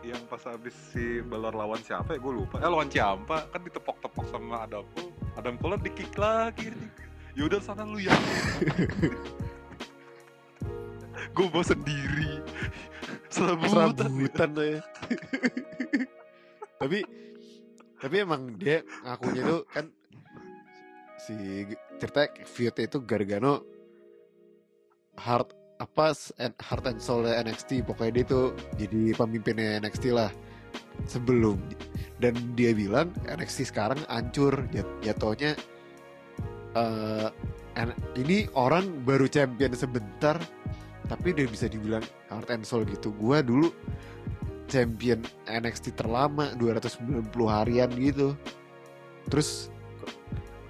yang 0.00 0.22
pas 0.32 0.40
habis 0.48 0.72
si 0.90 1.20
Balor 1.26 1.54
lawan 1.54 1.78
siapa 1.82 2.16
ya? 2.16 2.18
Gue 2.18 2.42
lupa. 2.42 2.58
Eh 2.58 2.70
lawan 2.70 2.90
Ciampa. 2.90 3.46
Kan 3.54 3.60
ditepok-tepok 3.66 4.24
sama 4.30 4.66
Adam 4.66 4.86
Cole. 4.94 5.12
Adam 5.38 5.54
Cole 5.62 5.78
di 5.78 5.90
kick 5.94 6.14
lagi 6.18 6.74
yaudah 7.34 7.60
sana 7.62 7.86
lu 7.86 7.98
ya. 7.98 8.12
Gue 11.30 11.46
mau 11.52 11.62
sendiri. 11.62 12.42
Serabutan 13.30 13.94
Serabutan. 13.94 14.50
ya. 14.58 14.80
tapi 16.80 17.04
tapi 18.00 18.14
emang 18.18 18.56
dia 18.56 18.80
ngakunya 19.04 19.42
tuh 19.44 19.60
kan 19.68 19.86
si 21.20 21.36
cerita 22.00 22.24
feudnya 22.48 22.88
itu 22.88 22.98
Gargano 23.04 23.60
hard 25.20 25.52
apa 25.76 26.16
heart 26.56 26.84
and 26.88 27.00
soul 27.00 27.28
NXT 27.28 27.84
pokoknya 27.84 28.12
dia 28.20 28.24
tuh 28.26 28.46
jadi 28.80 29.14
pemimpinnya 29.14 29.78
NXT 29.84 30.10
lah. 30.10 30.32
Sebelum 31.06 31.56
dan 32.20 32.36
dia 32.52 32.76
bilang 32.76 33.08
NXT 33.24 33.70
sekarang 33.72 34.00
hancur 34.10 34.68
jat- 34.68 34.98
jatuhnya 35.00 35.56
en- 37.74 37.98
ini 38.18 38.46
orang 38.54 39.02
baru 39.06 39.26
champion 39.26 39.74
sebentar 39.74 40.38
tapi 41.10 41.34
dia 41.34 41.46
bisa 41.50 41.66
dibilang 41.66 42.02
heart 42.30 42.50
and 42.54 42.62
soul 42.62 42.86
gitu. 42.86 43.10
Gua 43.18 43.42
dulu 43.42 43.74
champion 44.70 45.26
NXT 45.50 45.98
terlama 45.98 46.54
290 46.54 47.26
harian 47.50 47.90
gitu. 47.98 48.38
Terus 49.26 49.74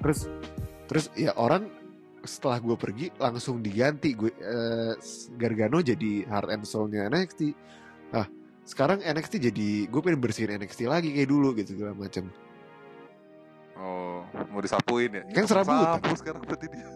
terus 0.00 0.28
terus 0.88 1.12
ya 1.12 1.36
orang 1.36 1.68
setelah 2.24 2.60
gue 2.60 2.76
pergi 2.76 3.06
langsung 3.20 3.60
diganti. 3.60 4.16
Gue 4.16 4.32
eh, 4.32 4.96
Gargano 5.36 5.84
jadi 5.84 6.24
heart 6.24 6.48
and 6.52 6.64
soulnya 6.64 7.08
NXT 7.08 7.52
nah 8.10 8.26
sekarang 8.66 9.02
NXT 9.02 9.50
jadi 9.50 9.68
gue 9.86 10.00
pengen 10.02 10.20
bersihin 10.22 10.54
NXT 10.58 10.86
lagi 10.90 11.14
kayak 11.14 11.30
dulu 11.30 11.54
gitu 11.58 11.78
segala 11.78 11.94
macam 11.94 12.30
oh 13.80 14.20
mau 14.52 14.60
disapuin 14.60 15.10
ya 15.10 15.22
Kan 15.32 15.48
serabutan. 15.48 15.96
sapu 15.96 16.12
sekarang 16.14 16.42
berarti 16.44 16.66
dia 16.68 16.86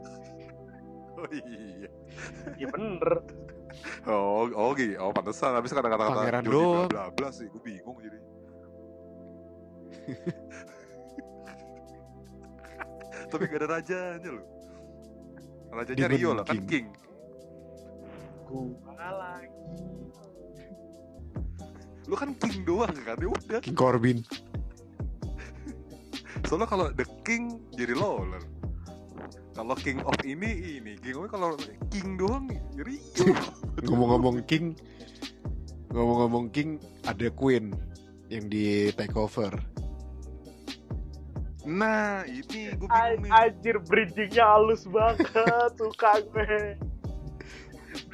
oh 1.18 1.26
iya 1.32 1.88
Iya 2.54 2.70
bener. 2.70 3.26
Oh, 4.06 4.46
oh 4.54 4.70
gitu. 4.78 4.94
Oh, 5.02 5.10
pantesan. 5.10 5.50
Habis 5.56 5.74
kata 5.74 5.90
kata-kata 5.90 6.22
Pangeran 6.22 6.44
doang. 6.46 6.86
bla 6.86 7.10
bla 7.10 7.16
bla 7.16 7.28
sih. 7.34 7.50
Gue 7.50 7.58
bingung 7.58 7.98
jadi. 7.98 8.18
Tapi 13.30 13.42
gak 13.50 13.60
ada 13.64 13.68
rajanya 13.80 14.30
loh. 14.30 14.46
Rajanya 15.74 16.06
Rio 16.06 16.30
lah, 16.38 16.44
kan 16.46 16.54
King. 16.54 16.66
King. 16.70 16.86
Gua 18.46 19.10
lagi. 19.10 19.50
Lu 22.06 22.14
kan 22.14 22.30
King 22.38 22.62
doang 22.62 22.94
kan? 22.94 23.18
Ya 23.18 23.26
udah. 23.26 23.58
King 23.58 23.74
Corbin 23.74 24.22
Soalnya 26.44 26.68
kalau 26.68 26.86
The 26.92 27.06
King 27.24 27.60
jadi 27.72 27.96
Lawler. 27.96 28.42
Kalau 29.54 29.74
King 29.78 30.02
of 30.02 30.18
ini 30.26 30.82
ini, 30.82 30.92
King 30.98 31.16
of 31.22 31.30
kalau 31.30 31.54
King 31.88 32.18
doang 32.18 32.50
Rio. 32.74 33.30
ngomong-ngomong 33.86 34.42
King 34.44 34.74
ngomong-ngomong 35.94 36.50
King 36.50 36.82
ada 37.06 37.30
Queen 37.30 37.70
yang 38.26 38.50
di 38.50 38.90
takeover 38.92 39.54
Nah, 41.64 42.28
ini 42.28 42.76
gue 42.76 42.84
bingung 42.84 43.24
nih. 43.24 43.30
Anjir 43.32 43.80
bridgingnya 43.88 44.44
halus 44.44 44.84
banget, 44.84 45.32
suka 45.80 46.20
gue. 46.20 46.76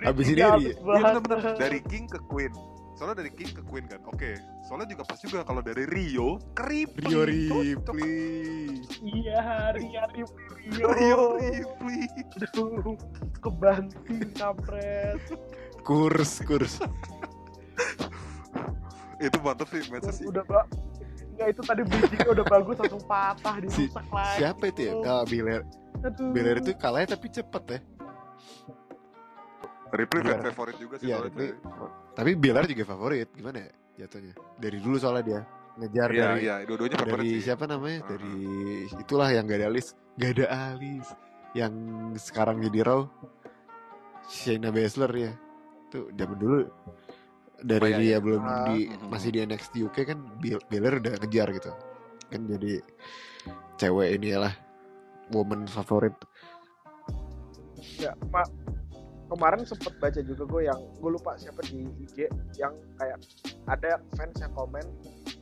Abis 0.07 0.27
ini 0.31 0.39
Bridgingnya 0.39 0.47
Ri- 0.47 0.55
halus 0.55 0.71
Iya 0.71 0.87
banget. 0.87 1.03
bener-bener 1.19 1.55
dari 1.59 1.81
King 1.83 2.07
ke 2.07 2.23
Queen. 2.31 2.55
Soalnya 3.01 3.25
dari 3.25 3.33
King 3.33 3.57
ke 3.57 3.65
Queen 3.65 3.89
kan. 3.89 3.97
Oke. 4.05 4.37
Soalnya 4.61 4.93
juga 4.93 5.09
pas 5.09 5.17
juga 5.17 5.41
kalau 5.41 5.65
dari 5.65 5.89
Rio 5.89 6.37
ke 6.53 6.69
Ripley. 6.69 7.09
Rio. 7.09 7.57
Ripley 7.65 8.77
Iya, 9.01 9.73
Ria 9.73 10.05
Rio. 10.13 10.29
Rio 10.69 11.23
Ripley. 11.41 12.05
Aduh, 12.37 13.01
kebanting 13.41 14.29
kampret. 14.37 15.17
kurs 15.81 16.45
kurs 16.45 16.77
Itu 19.17 19.41
mantep 19.41 19.65
sih 19.71 19.81
match 19.89 20.13
sih. 20.13 20.29
Udah, 20.29 20.45
Mbak. 20.45 20.65
Enggak 21.33 21.49
itu 21.57 21.63
tadi 21.65 21.83
bridgingnya 21.89 22.29
udah 22.37 22.47
bagus 22.47 22.77
langsung 22.77 23.05
patah 23.09 23.55
Si- 23.65 23.89
dirusak 23.89 24.07
lagi. 24.13 24.37
siapa 24.37 24.65
itu 24.69 24.81
ya 24.85 24.93
ah, 25.09 25.25
Belair 25.25 25.63
Aduh. 26.05 26.37
Belair 26.37 26.61
itu 26.61 26.77
kalahnya 26.77 27.17
tapi 27.17 27.33
cepet 27.33 27.63
ya 27.65 27.79
Ripley 29.91 30.21
fan 30.21 30.31
Iya. 30.33 30.47
favorit 30.49 30.77
juga 30.79 30.95
sih 30.97 31.07
Iya. 31.07 31.17
Ripley. 31.21 31.51
tapi 32.13 32.31
Belair 32.35 32.67
juga 32.67 32.85
favorit 32.85 33.29
gimana 33.31 33.59
ya 33.61 33.71
jatuhnya 33.99 34.33
dari 34.57 34.79
dulu 34.79 34.97
soalnya 34.97 35.25
dia 35.25 35.41
ngejar 35.73 36.09
Iya, 36.11 36.23
dari 36.27 36.41
iya, 36.43 36.55
dua-duanya 36.65 36.97
favorit 36.97 37.15
dari 37.17 37.31
sih. 37.33 37.43
siapa 37.43 37.65
namanya 37.65 37.99
Ah. 37.99 38.07
dari 38.09 38.35
itulah 38.97 39.29
yang 39.29 39.45
gak 39.45 39.59
ada 39.59 39.67
alis 39.67 39.87
gak 40.15 40.31
ada 40.33 40.47
alis 40.71 41.07
yang 41.53 41.73
sekarang 42.15 42.61
jadi 42.61 42.81
Raw 42.85 43.01
Shayna 44.27 44.71
Baszler 44.71 45.11
ya 45.13 45.33
tuh 45.89 46.07
zaman 46.13 46.39
dulu 46.39 46.59
dari 47.61 47.91
iya, 47.91 47.99
dia 47.99 48.09
iya. 48.09 48.19
belum 48.19 48.43
Ah. 48.43 48.67
di 48.69 48.79
Mhm. 48.87 49.09
masih 49.09 49.31
di 49.31 49.39
NXT 49.41 49.75
UK 49.83 49.97
kan 50.05 50.19
Belair 50.41 50.99
udah 50.99 51.15
ngejar 51.19 51.49
gitu 51.51 51.71
kan 52.27 52.41
jadi 52.47 52.79
cewek 53.77 54.17
ini 54.17 54.35
lah 54.35 54.55
woman 55.31 55.67
favorit 55.67 56.15
Ya, 57.97 58.13
Pak. 58.29 58.45
Kemarin 59.31 59.63
sempet 59.63 59.95
baca 59.97 60.21
juga 60.21 60.43
gue 60.43 60.63
yang 60.67 60.81
gue 60.99 61.11
lupa 61.11 61.39
siapa 61.39 61.63
di 61.63 61.87
IG 62.03 62.27
yang 62.59 62.75
kayak 62.99 63.23
ada 63.65 64.03
fans 64.13 64.35
yang 64.37 64.51
komen 64.53 64.83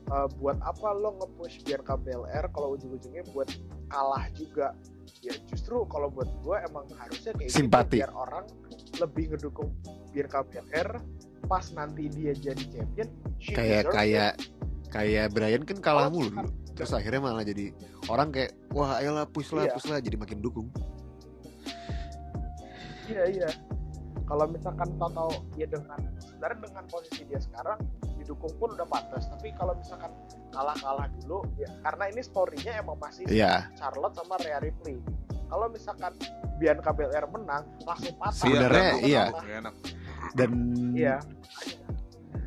"Eh, 0.08 0.28
buat 0.36 0.60
apa 0.60 0.92
lo 0.92 1.16
nge-push 1.16 1.64
Bianca 1.64 1.96
Belair 1.96 2.44
kalau 2.52 2.76
ujung-ujungnya 2.76 3.24
buat 3.32 3.48
kalah 3.88 4.28
juga? 4.32 4.76
Ya 5.20 5.32
justru 5.48 5.88
kalau 5.88 6.08
buat 6.08 6.28
gue 6.44 6.56
emang 6.62 6.84
harusnya 6.94 7.32
kayak 7.32 7.48
gitu, 7.48 7.64
Simpati. 7.64 8.04
biar 8.04 8.12
orang 8.12 8.44
lebih 8.96 9.32
ngedukung 9.32 9.72
Bianca 10.12 10.44
Belair 10.44 10.88
pas 11.44 11.64
nanti 11.72 12.12
dia 12.12 12.36
jadi 12.36 12.60
champion 12.68 13.08
kayak 13.40 13.88
kayak 13.88 14.32
kayak 14.88 15.26
Brian 15.32 15.64
kan 15.64 15.80
kalah 15.80 16.08
Oh, 16.08 16.12
mulu 16.12 16.28
dulu 16.30 16.50
terus 16.72 16.92
akhirnya 16.92 17.18
malah 17.18 17.40
jadi 17.42 17.72
orang 18.06 18.28
kayak 18.28 18.52
wah 18.70 19.00
ayolah 19.00 19.24
push 19.24 19.50
lah 19.50 19.64
Iya. 19.64 19.72
push 19.74 19.88
lah 19.88 19.98
jadi 19.98 20.14
makin 20.14 20.38
dukung. 20.38 20.68
Iya 23.08 23.24
iya 23.26 23.48
kalau 24.28 24.44
misalkan 24.44 24.88
tahu 25.00 25.32
ya 25.56 25.64
dengan 25.64 25.96
sebenarnya 26.20 26.58
dengan 26.68 26.84
posisi 26.92 27.24
dia 27.24 27.40
sekarang 27.40 27.80
didukung 28.20 28.52
pun 28.60 28.76
udah 28.76 28.84
pantas. 28.84 29.24
Tapi 29.32 29.56
kalau 29.56 29.72
misalkan 29.72 30.12
kalah-kalah 30.52 31.08
dulu 31.24 31.48
ya 31.56 31.72
karena 31.80 32.04
ini 32.12 32.20
storynya 32.20 32.72
emang 32.84 33.00
masih 33.00 33.24
Iya. 33.24 33.72
Charlotte 33.80 34.20
sama 34.20 34.36
Rhea 34.44 34.60
Ripley. 34.60 35.00
Kalau 35.48 35.66
misalkan 35.72 36.12
Bianca 36.60 36.92
Belair 36.92 37.24
menang 37.32 37.64
langsung 37.88 38.14
patah. 38.20 38.44
Sebenarnya, 38.44 38.90
iya. 39.00 39.24
enak. 39.32 39.74
dan 40.36 40.50
iya. 40.92 41.16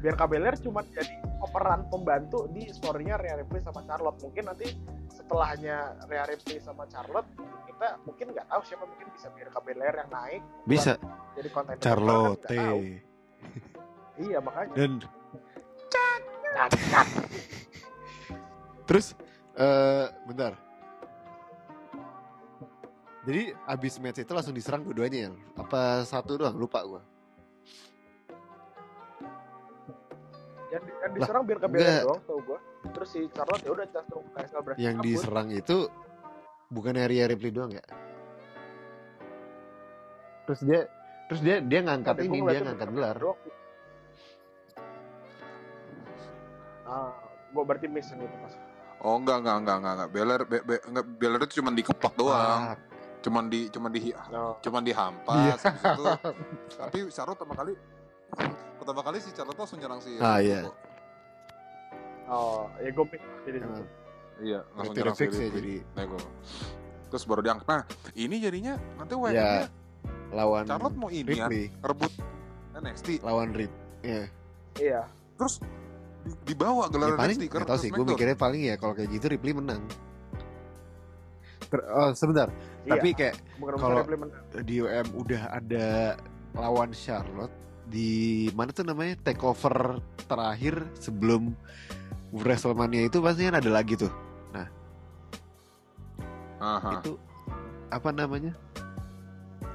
Bianca 0.05 0.29
Belair 0.29 0.53
cuma 0.61 0.85
jadi 0.85 1.17
pemeran 1.41 1.89
pembantu 1.89 2.45
di 2.53 2.69
storynya 2.69 3.17
Rhea 3.17 3.41
Ripley 3.41 3.65
sama 3.65 3.81
Charlotte. 3.89 4.21
Mungkin 4.21 4.43
nanti 4.45 4.69
setelahnya 5.31 5.95
Rhea 6.11 6.27
Ripley 6.27 6.59
sama 6.59 6.83
Charlotte 6.91 7.31
kita 7.63 7.87
mungkin 8.03 8.35
nggak 8.35 8.51
tahu 8.51 8.61
siapa 8.67 8.83
mungkin 8.83 9.07
bisa 9.15 9.31
Bianca 9.31 9.59
Belair 9.63 9.95
yang 9.95 10.11
naik. 10.11 10.41
Bisa. 10.67 10.99
Jadi 11.39 11.49
konten 11.55 11.75
Charlotte. 11.79 12.51
iya 14.27 14.43
makanya. 14.43 14.75
Dan 14.75 14.91
cacat. 16.51 17.07
Terus 18.83 19.15
eh 19.55 20.11
bentar. 20.27 20.59
Jadi 23.23 23.55
abis 23.71 24.03
match 24.03 24.19
itu 24.19 24.33
langsung 24.35 24.51
diserang 24.51 24.83
dua-duanya 24.83 25.31
ya 25.31 25.31
apa 25.55 26.03
satu 26.03 26.43
doang? 26.43 26.59
Lupa 26.59 26.83
gua 26.83 26.99
yang, 30.71 30.81
di- 30.81 30.95
yang 30.95 31.11
Lah, 31.11 31.17
diserang 31.17 31.43
Belair 31.43 31.59
enggak. 31.61 32.01
doang 32.01 32.21
tau 32.23 32.39
gue 32.39 32.59
terus 32.91 33.09
si 33.09 33.21
Charlotte 33.29 33.61
ya 33.61 33.71
udah 33.71 33.85
langsung 33.87 34.23
Kaisel 34.31 34.59
berhasil 34.61 34.81
yang 34.81 34.95
kabur. 34.95 35.05
diserang 35.05 35.49
itu 35.51 35.77
bukan 36.67 36.93
Rhea 36.97 37.25
Ripley 37.27 37.51
doang 37.51 37.71
ya 37.71 37.83
terus 40.43 40.59
dia 40.63 40.79
terus 41.27 41.41
dia 41.41 41.59
dia 41.59 41.79
ngangkat 41.81 42.15
Tapi 42.17 42.25
ini 42.25 42.39
dia 42.41 42.59
ngangkat 42.61 42.89
gelar 42.89 43.15
ah 46.83 47.11
gue 47.47 47.63
berarti 47.63 47.87
miss 47.87 48.11
nih 48.11 48.27
pas 48.37 48.55
Oh 49.01 49.17
enggak 49.17 49.41
enggak 49.41 49.55
enggak 49.57 49.75
enggak 49.81 49.93
enggak. 49.97 50.09
Beler 50.13 50.41
be, 50.45 50.57
be, 50.61 50.75
enggak 50.85 51.05
Beler 51.17 51.39
itu 51.41 51.57
cuma 51.57 51.73
dikeplak 51.73 52.13
doang. 52.13 52.77
Cuman 53.25 53.49
di 53.49 53.65
cuman 53.65 53.89
di 53.89 54.13
no. 54.29 54.61
cuman 54.61 54.81
dihampas 54.85 55.57
habis 55.57 55.81
itu. 55.81 56.03
Tapi 56.77 56.97
Charlotte 57.09 57.41
pertama 57.41 57.57
kali 57.57 57.73
pertama 58.81 59.01
kali 59.01 59.21
si 59.21 59.29
Charlotte 59.29 59.55
langsung 59.55 59.77
nyerang 59.77 60.01
si 60.01 60.17
Ah, 60.17 60.41
iya. 60.41 60.65
Oh, 62.25 62.65
ya 62.77 62.89
gue 62.89 63.05
mix 63.05 63.21
jadi 63.43 63.57
Emang. 63.59 63.85
Iya, 64.41 64.59
langsung 64.73 64.95
nyerang 64.95 65.13
si 65.13 65.23
ya 65.23 65.49
jadi 65.51 65.73
Nego. 65.93 66.17
Terus 67.07 67.23
baru 67.23 67.41
diangkat. 67.41 67.67
Nah, 67.67 67.83
ini 68.15 68.35
jadinya 68.39 68.73
nanti 68.95 69.13
WM 69.13 69.35
ya 69.35 69.69
lawan 70.31 70.63
Charlotte 70.65 70.95
mau 70.95 71.09
ini 71.09 71.35
ya, 71.35 71.45
rebut 71.83 72.09
NXT. 72.73 73.19
lawan 73.21 73.51
Rip 73.51 73.69
ya 74.01 74.23
Iya. 74.73 75.01
Terus 75.35 75.59
di- 76.23 76.39
dibawa 76.47 76.87
Ya, 76.87 76.89
gelar 76.89 77.09
paling 77.19 77.37
NXT 77.37 77.61
tahu 77.61 77.77
sih 77.77 77.89
gue 77.91 78.05
mikirnya 78.07 78.37
paling 78.39 78.61
ya 78.63 78.75
kalau 78.75 78.95
kayak 78.95 79.11
gitu 79.11 79.25
Ripley 79.27 79.51
menang 79.51 79.83
Ter- 81.61 81.83
oh 81.85 82.09
sebentar 82.13 82.47
Iya. 82.81 82.91
tapi 82.95 83.09
kayak 83.11 83.35
kalau- 83.77 84.01
Ripley 84.01 84.17
menang. 84.17 84.41
di 84.63 84.75
UM 84.79 85.07
udah 85.13 85.41
ada 85.51 85.87
lawan 86.53 86.89
Charlotte 86.91 87.53
di 87.91 88.47
mana 88.55 88.71
tuh 88.71 88.87
namanya 88.87 89.19
takeover 89.19 89.99
terakhir 90.31 90.87
sebelum 90.95 91.51
Wrestlemania 92.31 93.11
itu 93.11 93.19
pasti 93.19 93.43
kan 93.43 93.59
ada 93.59 93.67
lagi 93.67 93.99
tuh 93.99 94.11
Aha. 96.61 97.01
itu 97.01 97.17
apa 97.89 98.09
namanya 98.13 98.53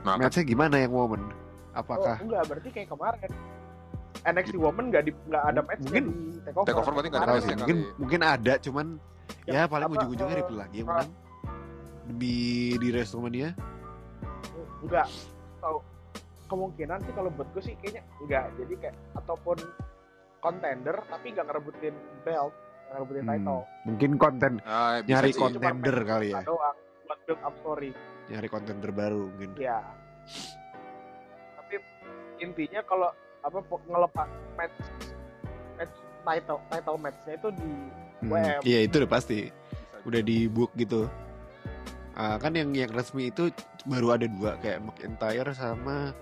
Nah, 0.06 0.14
matchnya 0.22 0.46
gimana 0.46 0.78
yang 0.78 0.94
Oh, 0.94 1.10
apakah 1.82 2.16
enggak, 2.22 2.46
berarti 2.46 2.68
kayak 2.70 2.88
kemarin. 2.94 3.30
NXT 4.22 4.54
Women 4.54 4.84
nggak 4.94 5.02
di 5.02 5.12
nggak 5.26 5.44
ada 5.50 5.60
match 5.66 5.82
Mungkin 5.82 6.04
di 6.06 6.38
takeover. 6.46 6.66
Takeover 6.70 6.92
berarti 6.94 7.08
nggak 7.10 7.22
ada 7.26 7.32
match 7.34 7.42
sih, 7.42 7.50
ya 7.50 7.56
mungkin 7.58 7.76
kali. 7.76 7.98
mungkin 7.98 8.20
ada 8.22 8.52
cuman 8.62 8.86
ya, 9.44 9.52
Ya, 9.52 9.62
paling 9.66 9.88
ujung-ujungnya 9.90 10.34
eh, 10.34 10.40
Ripley 10.40 10.56
lagi 10.62 10.76
yang 10.78 10.88
menang 10.88 11.10
di 12.16 12.36
di 12.78 12.88
Wrestlemania 12.94 13.50
Enggak. 14.86 15.06
Kemungkinan 16.46 16.98
sih 17.00 17.12
kalau 17.12 17.30
buat 17.30 17.48
gue 17.50 17.62
sih 17.62 17.74
kayaknya 17.76 18.02
enggak. 18.20 18.44
Jadi 18.56 18.74
kayak 18.78 18.96
ataupun 19.14 19.58
contender 20.38 20.96
tapi 21.04 21.26
nggak 21.28 21.42
ngerebutin 21.44 21.94
belt, 22.22 22.54
ngerebutin 22.88 23.22
Hmm, 23.22 23.32
title. 23.32 23.60
mungkin 23.82 24.10
konten 24.14 24.52
bisa 24.58 25.02
nyari 25.04 25.30
sih. 25.30 25.40
kontender 25.40 25.96
kali 26.00 26.28
ya 26.30 26.40
doang 26.42 26.76
buat 27.04 27.18
build 27.24 27.42
up 27.42 27.54
story. 27.56 27.90
nyari 28.26 28.46
kontender 28.46 28.90
baru 28.90 29.26
mungkin 29.28 29.54
Ya. 29.56 29.82
Tapi 31.56 31.74
intinya 32.38 32.82
kalau 32.82 33.10
apa 33.40 33.58
ngelepas 33.62 34.28
match 34.56 34.78
match 35.76 35.94
title 36.22 36.58
title 36.68 36.96
matchnya 36.96 37.34
itu 37.34 37.48
di 37.52 37.70
Hmm, 38.16 38.32
WM. 38.32 38.60
iya 38.62 38.78
itu 38.80 38.94
udah 38.96 39.10
pasti 39.12 39.38
udah 40.02 40.20
di 40.20 40.46
book 40.46 40.70
gitu 40.74 41.06
Ah, 42.12 42.34
kan 42.34 42.48
yang 42.50 42.72
yang 42.72 42.88
resmi 42.88 43.28
itu 43.28 43.52
baru 43.84 44.16
ada 44.16 44.24
dua 44.26 44.56
kayak 44.56 44.80
McIntyre 44.80 45.52
sama 45.52 46.16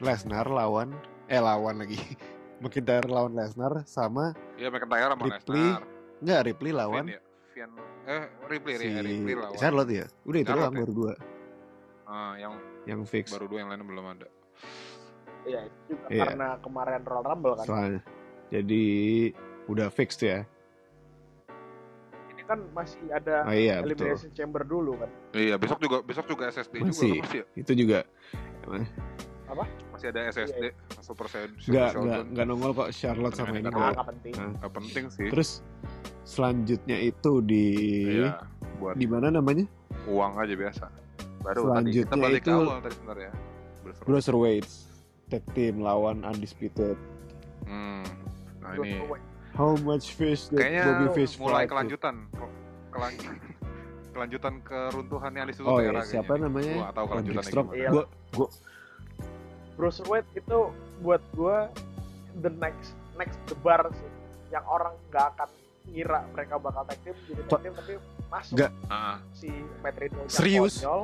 Lesnar 0.00 0.48
lawan 0.48 0.96
eh 1.26 1.38
lawan 1.38 1.76
lagi 1.78 1.96
McIntyre 2.62 3.06
lawan 3.06 3.32
Lesnar 3.32 3.84
sama 3.84 4.32
Iya, 4.56 4.68
McIntyre 4.68 5.10
sama 5.10 5.24
Ripley 5.26 5.60
Lesnar. 5.60 5.82
enggak 6.20 6.40
Ripley 6.44 6.72
lawan 6.72 7.04
Finn 7.04 7.14
ya? 7.14 7.20
Finn 7.50 7.70
eh 8.02 8.22
Ripley, 8.46 8.72
si 8.76 8.86
ya, 8.86 9.00
Ripley 9.00 9.34
lawan. 9.34 9.56
Charlotte 9.56 9.92
ya 9.94 10.06
udah 10.24 10.40
itu 10.40 10.50
doang 10.50 10.72
ya? 10.72 10.80
baru 10.80 10.92
dua 10.94 11.14
Ah, 12.04 12.34
yang 12.34 12.52
yang 12.84 13.00
fix 13.04 13.30
baru 13.30 13.46
dua 13.46 13.58
yang 13.60 13.70
lainnya 13.70 13.86
belum 13.86 14.02
ada. 14.08 14.26
Iya, 15.40 15.60
itu 15.62 15.78
juga 15.88 16.04
Iya. 16.10 16.24
karena 16.26 16.48
kemarin 16.58 17.00
Royal 17.00 17.24
Rumble 17.24 17.54
kan. 17.54 17.64
soalnya 17.64 18.00
jadi 18.50 18.84
udah 19.66 19.88
fix 19.88 20.18
tuh 20.18 20.28
ya 20.28 20.40
Ini 22.26 22.42
kan 22.44 22.58
masih 22.72 22.98
ada 23.08 23.46
oh 23.46 23.54
iya 23.54 23.78
betul 23.78 24.10
Elimination 24.10 24.32
Chamber 24.32 24.62
dulu 24.64 24.98
kan. 24.98 25.10
Iya, 25.32 25.54
besok 25.54 25.78
juga 25.78 26.02
besok 26.02 26.26
juga 26.26 26.50
SSD 26.50 26.74
Masih. 26.78 26.90
juga 27.14 27.22
masih 27.22 27.40
itu 27.54 27.72
juga 27.78 27.98
masih 29.90 30.06
ada 30.08 30.20
SSD 30.28 30.62
Super 30.98 31.26
Saiyan 31.26 31.50
Super 31.54 31.70
nggak 31.70 31.90
nggak 31.90 31.90
Shogun. 31.92 32.24
nggak 32.30 32.46
nongol 32.46 32.72
kok 32.72 32.88
Charlotte 32.90 33.34
sama 33.34 33.52
ini 33.52 33.60
Nggak 33.60 33.72
Nah, 33.72 33.90
nggak 33.90 34.08
penting. 34.08 34.32
Nah, 34.32 34.50
Nggak 34.54 34.72
penting 34.72 35.04
sih. 35.08 35.28
terus 35.28 35.50
selanjutnya 36.22 36.96
itu 36.96 37.32
di 37.40 37.66
Iya, 38.16 38.32
buat 38.76 38.94
di 38.94 39.06
mana 39.06 39.28
namanya 39.28 39.66
uang 40.06 40.32
aja 40.36 40.54
biasa. 40.54 40.84
Baru 41.40 41.60
tadi 41.66 41.90
kita 41.90 42.06
Selanjutnya 42.06 42.16
balik 42.20 42.40
ke 42.40 42.46
itu- 42.46 42.60
awal 42.60 42.78
tadi 42.78 42.94
sebenarnya. 42.94 43.32
Tag 45.26 45.44
team 45.52 45.74
lawan 45.78 46.22
undisputed 46.22 46.98
Hmm. 47.62 48.02
Nah 48.58 48.74
ini 48.76 48.98
how 49.52 49.76
much 49.78 50.12
fish 50.12 50.48
that 50.48 50.58
kayaknya 50.58 50.82
Bobby 50.86 51.08
Fish 51.14 51.34
mulai 51.36 51.64
kelanjutan 51.64 52.26
kelanjutan 52.88 53.36
kelanjutan 54.12 54.54
keruntuhannya 54.60 55.40
Alice 55.40 55.60
oh 55.60 55.76
Utera 55.76 56.00
ya 56.00 56.08
siapa 56.08 56.34
namanya 56.34 56.90
Gua 56.90 57.14
nggak 57.14 57.44
Strong 57.44 57.68
gimana. 57.68 57.78
Iya. 57.78 57.90
gua 58.32 58.48
Cruiserweight 59.80 60.28
itu 60.36 60.58
buat 61.00 61.24
gua 61.32 61.72
the 62.38 62.52
next 62.52 62.92
next 63.16 63.40
the 63.48 63.56
bar 63.58 63.80
sih. 63.90 64.10
Yang 64.52 64.64
orang 64.68 64.92
nggak 65.08 65.26
akan 65.32 65.48
ngira 65.88 66.20
mereka 66.30 66.54
bakal 66.60 66.84
tag 66.84 67.00
team 67.00 67.16
jadi 67.24 67.42
tag 67.48 67.60
team 67.60 67.72
tapi 67.72 67.94
masuk 68.28 68.52
Nggak. 68.54 68.70
Ah, 68.86 69.16
si 69.32 69.48
Matt 69.80 69.96
Riddle 69.96 70.28
Serius? 70.28 70.74
konyol 70.78 71.02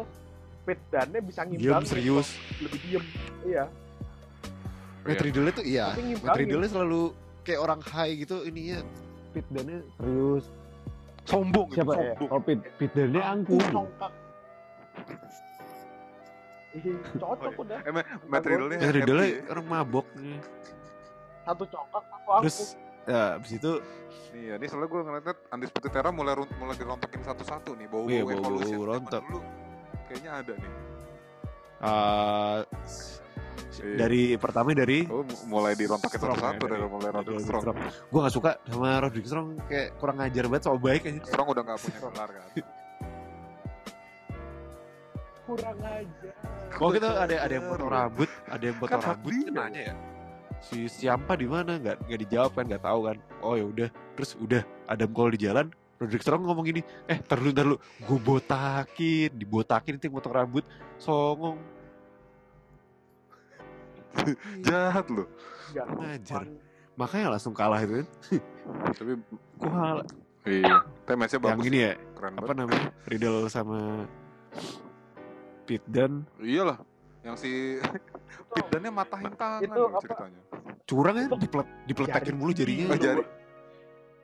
Pit 0.62 0.80
Dunne 0.92 1.18
bisa 1.22 1.40
Diem 1.42 1.56
ngimbangin. 1.56 1.86
serius? 1.88 2.28
Lebih 2.58 2.78
diem 2.82 3.04
iya. 3.44 3.64
Matt 5.00 5.14
Iya. 5.14 5.24
Riddle 5.24 5.48
itu 5.48 5.62
iya. 5.64 5.86
Matt 6.20 6.36
Riddle 6.36 6.66
selalu 6.66 7.02
kayak 7.40 7.60
orang 7.62 7.80
high 7.80 8.12
gitu 8.18 8.44
ininya 8.44 8.84
Pit 9.32 9.46
Dunne 9.48 9.80
serius. 9.96 10.44
Sombong 11.24 11.66
gitu, 11.70 11.80
siapa 11.80 11.92
ya? 11.96 12.12
sombong. 12.14 12.28
oh 12.28 12.40
Pit 12.44 12.60
Pit 12.76 12.92
Dunne 12.92 13.20
angkuh 13.24 13.58
Ih, 16.76 16.82
cocok 17.16 17.52
udah 17.56 17.78
Eh, 17.80 17.90
Ma- 17.90 18.06
Matt 18.26 18.44
Riddle-nya 18.44 18.76
Matt 18.78 18.92
Riddle 18.92 19.16
happy 19.18 19.32
ya. 19.32 19.50
orang 19.50 19.66
mabok 19.66 20.06
satu 21.42 21.64
congkak 21.64 22.02
satu 22.02 22.28
angkuh 22.28 22.42
terus 22.42 22.58
ya 23.04 23.22
abis 23.34 23.52
itu 23.54 23.72
Iya, 24.28 24.60
ini 24.60 24.68
soalnya 24.68 24.84
gue 24.86 25.00
ngeliatnya 25.00 25.34
Undisputed 25.48 25.88
Era 25.90 26.10
mulai 26.10 26.36
run- 26.36 26.56
mulai 26.56 26.76
dirontokin 26.76 27.24
satu-satu 27.24 27.72
nih, 27.72 27.88
bau-bau 27.88 28.04
Iya, 28.06 28.20
bau-bau 28.20 28.36
evolution 28.36 28.68
zaman 28.74 28.88
rontok. 28.92 29.22
dulu. 29.24 29.40
Kayaknya 30.06 30.30
ada 30.34 30.52
nih. 30.54 30.72
uh, 31.78 32.58
Iya. 33.76 33.96
dari 33.98 34.22
pertama 34.34 34.68
dari 34.72 34.98
Oh, 35.06 35.20
mu- 35.20 35.44
mulai 35.50 35.72
dirontokin 35.72 36.16
Strong 36.16 36.36
satu-satu 36.36 36.52
ya, 36.58 36.68
dari 36.68 36.76
dari- 36.78 36.88
mulai 36.90 37.08
Roderick 37.10 37.28
Roderick 37.32 37.46
Strong. 37.46 37.62
Strong. 37.62 37.76
gue 38.06 38.20
gak 38.20 38.34
suka 38.34 38.50
sama 38.62 38.88
Roderick 38.98 39.26
Strong 39.26 39.46
kayak 39.66 39.88
kurang 39.96 40.16
ngajar 40.18 40.44
banget 40.46 40.62
soal 40.62 40.78
baik 40.78 41.02
aja 41.02 41.20
Strong 41.22 41.48
udah 41.48 41.62
gak 41.62 41.78
punya 41.78 41.98
gelar 42.02 42.28
kan. 42.30 42.44
kurang 45.46 45.78
aja 45.80 46.30
Kalau 46.68 46.90
kita 46.90 47.08
ada 47.08 47.36
ada 47.40 47.52
yang 47.54 47.66
potong 47.70 47.88
rambut, 47.88 48.28
ada 48.50 48.64
yang 48.66 48.76
potong 48.76 49.00
Kan 49.00 49.08
rambut 49.14 49.32
kan 49.32 49.54
nanya 49.54 49.82
ya. 49.88 49.94
Si 50.58 50.90
siapa 50.90 51.38
di 51.38 51.46
mana 51.46 51.78
nggak 51.78 51.96
nggak 52.04 52.20
dijawab 52.26 52.50
kan 52.52 52.64
nggak 52.66 52.82
tahu 52.82 53.00
kan. 53.06 53.16
Oh 53.40 53.54
ya 53.54 53.64
udah, 53.64 53.88
terus 54.18 54.34
udah 54.36 54.60
Adam 54.84 55.10
Cole 55.14 55.38
di 55.38 55.46
jalan, 55.46 55.70
Roderick 55.96 56.24
Strong 56.24 56.42
ngomong 56.44 56.66
gini, 56.66 56.80
eh 57.06 57.16
terlalu 57.22 57.52
terlalu, 57.54 57.76
gue 57.78 58.18
botakin, 58.18 59.30
dibotakin 59.32 59.96
itu 59.96 60.10
yang 60.10 60.16
potong 60.18 60.34
rambut, 60.34 60.64
songong. 60.98 61.56
Jahat 64.66 65.06
loh. 65.08 65.28
Ngajar. 65.72 66.44
sopan. 66.44 66.48
Makanya 66.96 67.26
langsung 67.36 67.52
kalah 67.52 67.80
itu 67.80 68.00
kan. 68.00 68.06
Tapi 68.96 69.12
Kok 69.56 69.70
kalah? 69.70 70.06
iya, 70.46 70.76
tapi 71.02 71.16
match-nya 71.18 71.40
Yang 71.42 71.48
bagus. 71.58 71.66
ini 71.66 71.78
ya, 71.82 71.92
Keren 72.14 72.34
apa 72.38 72.52
namanya, 72.54 72.88
Riddle 73.10 73.50
sama 73.50 74.06
Pit 75.66 75.82
dan 75.84 76.22
Iyalah, 76.38 76.78
yang 77.20 77.34
si 77.34 77.82
Pit 78.54 78.66
Dunne 78.70 78.88
matahin 78.88 79.34
tangan 79.34 79.60
itu 79.60 79.74
loh 79.74 79.90
apa? 79.90 80.00
ceritanya. 80.00 80.40
curang 80.86 81.14
kan, 81.16 81.26
Itu 81.26 81.36
diplet, 81.42 81.66
dipletekin 81.84 82.34
mulu 82.34 82.52
jadinya. 82.52 82.84
Oh, 82.88 82.96
jari. 82.96 83.22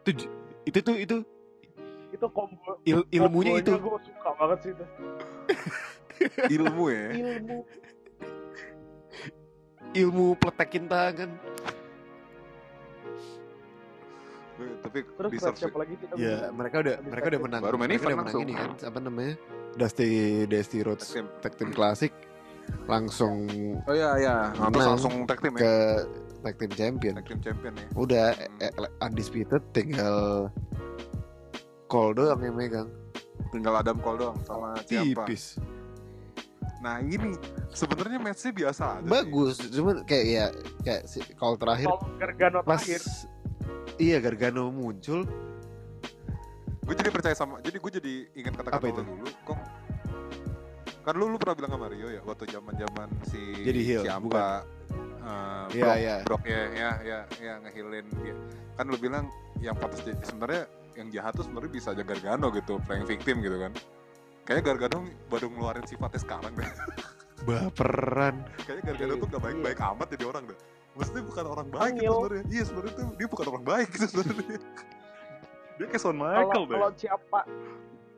Itu 0.01 0.11
itu 0.63 0.79
tuh 0.81 0.97
itu 0.97 1.17
itu 2.09 2.27
combo 2.29 2.79
il- 2.85 3.09
ilmunya 3.11 3.59
itu. 3.59 3.73
gue 3.73 3.99
suka 4.01 4.31
banget 4.37 4.59
sih 4.61 4.71
itu 4.71 4.85
Ilmu 6.53 6.85
ya. 6.87 7.07
ilmu 7.11 7.57
ilmu 9.93 10.27
pletekin 10.37 10.87
tangan. 10.87 11.31
Tapi 14.81 14.99
terus 15.07 15.31
deserve 15.31 15.57
siapa 15.57 15.77
lagi 15.79 15.95
kita 15.97 16.13
Ya, 16.15 16.37
mereka 16.51 16.77
udah 16.79 16.95
Habis 16.97 17.11
mereka 17.11 17.27
udah 17.29 17.41
menang. 17.41 17.61
Baru 17.61 17.77
main 17.77 17.87
mereka 17.87 17.97
event 17.99 18.09
udah 18.09 18.19
menang 18.23 18.43
ini 18.43 18.53
kan, 18.53 18.71
apa 18.83 18.99
namanya? 18.99 19.35
Dusty 19.73 20.09
Dusty 20.45 20.79
Rhodes 20.81 21.05
Tag 21.05 21.15
team. 21.15 21.27
Tag 21.41 21.53
Team 21.57 21.71
Classic 21.71 22.13
langsung 22.87 23.35
Oh 23.83 23.93
iya 23.93 24.11
iya, 24.17 24.35
Terus 24.51 24.71
Menang. 24.71 24.91
langsung 24.95 25.13
tag 25.27 25.39
team 25.39 25.55
ya. 25.55 25.61
ke 25.61 25.73
Tag 26.41 26.55
Team 26.57 26.73
Champion. 26.73 27.15
Tag 27.17 27.27
team 27.27 27.41
champion 27.41 27.73
ya. 27.75 27.87
Udah 27.95 28.27
Hmm. 28.35 29.05
undisputed 29.05 29.63
tinggal 29.71 30.47
Cole 31.87 32.15
doang 32.15 32.41
yang 32.41 32.55
megang. 32.55 32.89
Tinggal 33.49 33.75
Adam 33.77 33.99
Cole 33.99 34.19
doang 34.19 34.39
sama 34.43 34.73
siapa. 34.81 35.27
Tipis. 35.27 35.61
Nah 36.81 36.99
ini 36.99 37.31
sebenarnya 37.71 38.19
matchnya 38.19 38.51
biasa 38.51 38.83
aja. 38.93 39.01
sih. 39.01 39.09
Bagus, 39.09 39.55
cuman 39.71 39.97
kayak 40.03 40.27
ya 40.27 40.45
kayak 40.83 41.03
si 41.05 41.19
Cole 41.33 41.55
terakhir 41.55 41.87
Kalau 41.87 42.01
Gargano 42.17 42.59
pas 42.61 42.75
terakhir 42.77 43.01
iya 43.99 44.19
Gargano 44.19 44.69
muncul 44.71 45.25
Gue 46.83 46.99
jadi 46.99 47.15
percaya 47.15 47.37
sama, 47.39 47.63
jadi 47.63 47.79
gue 47.79 47.93
jadi 48.03 48.15
ingat 48.43 48.59
kata-kata 48.59 48.91
itu? 48.91 49.03
dulu. 49.07 49.31
Kok 49.47 49.59
kan 51.03 51.15
lu 51.15 51.31
lu 51.31 51.39
pernah 51.39 51.55
bilang 51.55 51.71
sama 51.75 51.83
Mario 51.87 52.11
ya 52.11 52.23
waktu 52.23 52.47
zaman 52.47 52.75
zaman 52.75 53.09
si 53.27 53.39
Jadi 53.63 53.81
heel, 53.83 54.03
si 54.03 54.11
Iya, 54.11 55.83
Brock, 55.83 55.99
iya. 55.99 56.17
Brock 56.27 56.43
ya 56.43 56.63
ya 56.75 56.91
ya 57.03 57.19
ya 57.39 57.53
ngehilin 57.63 58.07
dia 58.23 58.35
kan 58.75 58.85
lu 58.87 58.99
bilang 58.99 59.31
yang 59.63 59.79
pantas 59.79 60.03
jadi 60.03 60.19
sebenarnya 60.27 60.63
yang 60.99 61.09
jahat 61.15 61.33
tuh 61.35 61.47
sebenarnya 61.47 61.71
bisa 61.71 61.89
aja 61.95 62.03
Gargano 62.03 62.51
gitu 62.51 62.83
playing 62.83 63.07
victim 63.07 63.39
gitu 63.43 63.57
kan 63.59 63.73
kayaknya 64.43 64.63
Gargano 64.75 64.99
baru 65.31 65.47
ngeluarin 65.51 65.87
sifatnya 65.87 66.19
sekarang 66.19 66.53
deh 66.55 66.71
Baperan. 67.43 68.43
kayaknya 68.63 68.83
Gargano 68.95 69.13
tuh 69.19 69.27
gak 69.31 69.43
baik-baik 69.43 69.79
amat 69.79 70.07
jadi 70.15 70.25
orang 70.27 70.43
deh 70.51 70.59
maksudnya 70.93 71.23
bukan 71.25 71.45
orang 71.47 71.69
baik 71.69 71.93
gitu 71.97 72.13
sebenarnya. 72.13 72.45
Iya 72.49 72.63
sebenarnya 72.69 72.93
tuh 72.95 73.07
dia 73.17 73.29
bukan 73.29 73.47
orang 73.49 73.65
baik 73.65 73.89
gitu 73.93 74.07
sebenarnya. 74.09 74.59
Dia 75.73 75.87
kayak 75.89 76.03
Shawn 76.05 76.17
kalau 76.21 76.37
Michael 76.37 76.65
deh 76.69 76.77
kalau 76.77 76.91
Ciampa 76.93 77.41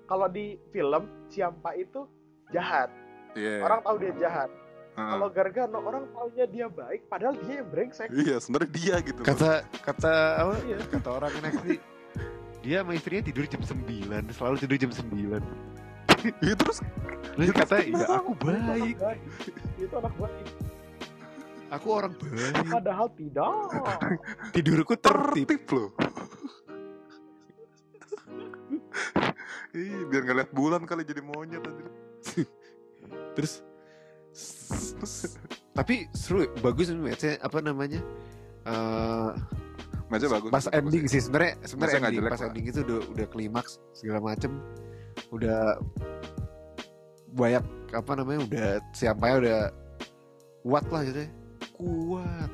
kalau 0.05 0.27
di 0.27 0.47
film 0.75 1.03
Ciampa 1.31 1.71
itu 1.79 2.01
jahat. 2.51 2.91
Iya. 3.39 3.63
Orang 3.63 3.81
tahu 3.87 3.97
dia 4.03 4.13
jahat. 4.19 4.51
Heeh. 4.95 5.11
kalau 5.11 5.27
Gargano 5.27 5.79
orang 5.83 6.07
taunya 6.11 6.47
dia 6.47 6.67
baik 6.71 7.07
padahal 7.07 7.35
dia 7.47 7.63
yang 7.63 7.69
brengsek. 7.71 8.11
Iya 8.11 8.39
sebenarnya 8.39 8.71
dia 8.75 8.95
gitu 9.03 9.21
Kata 9.23 9.63
kata 9.83 10.13
apa? 10.39 10.55
Iya. 10.67 10.79
Kata 10.87 11.09
orang 11.15 11.31
NXT 11.35 11.67
dia 12.65 12.81
sama 12.81 12.93
istrinya 12.97 13.23
tidur 13.23 13.45
jam 13.45 13.61
9 13.61 13.85
selalu 14.33 14.57
tidur 14.57 14.77
jam 14.81 14.91
9 14.91 15.15
Iya 16.41 16.55
terus 16.57 16.79
terus 17.37 17.51
kata 17.53 17.75
ya 17.77 17.93
kenapa? 17.93 18.15
aku 18.19 18.33
Itu 18.33 18.49
anak 18.49 18.65
baik. 18.65 18.97
baik. 18.97 19.21
itu 19.77 19.95
anak 19.95 20.15
baik 20.17 20.47
aku 21.71 21.87
orang 21.91 22.13
baik 22.17 22.67
padahal 22.69 23.09
tidak. 23.13 23.53
Tidurku 24.53 24.95
tertib. 24.97 25.47
tertib 25.49 25.65
loh. 25.71 25.91
Ih, 29.75 30.07
biar 30.07 30.23
ngeliat 30.23 30.51
bulan 30.55 30.87
kali 30.87 31.03
jadi 31.03 31.19
monyet 31.21 31.61
aja. 31.61 31.85
terus 33.35 33.61
tapi 35.75 36.07
seru 36.15 36.47
bagus 36.63 36.91
nih 36.91 36.99
matchnya 37.03 37.33
apa 37.43 37.59
namanya 37.61 38.01
Eh, 38.65 39.31
Matchnya 40.09 40.31
bagus. 40.33 40.49
pas 40.49 40.65
bagus 40.65 40.73
ending 40.73 41.05
sih. 41.05 41.21
Sebenarnya 41.21 41.53
sebenarnya 41.69 41.99
ending 42.01 42.17
jelek 42.17 42.33
pas 42.33 42.41
lah. 42.41 42.49
ending 42.49 42.65
itu 42.65 42.81
udah 42.81 42.99
udah 43.13 43.27
klimaks 43.29 43.73
segala 43.93 44.19
macem. 44.25 44.57
Udah 45.29 45.77
banyak 47.37 47.61
apa 47.93 48.13
namanya 48.17 48.41
udah 48.49 48.69
siapa 48.97 49.25
ya 49.29 49.37
udah 49.37 49.59
kuat 50.65 50.85
lah 50.89 51.03
gitu 51.05 51.21
ya 51.27 51.31
kuat 51.85 52.51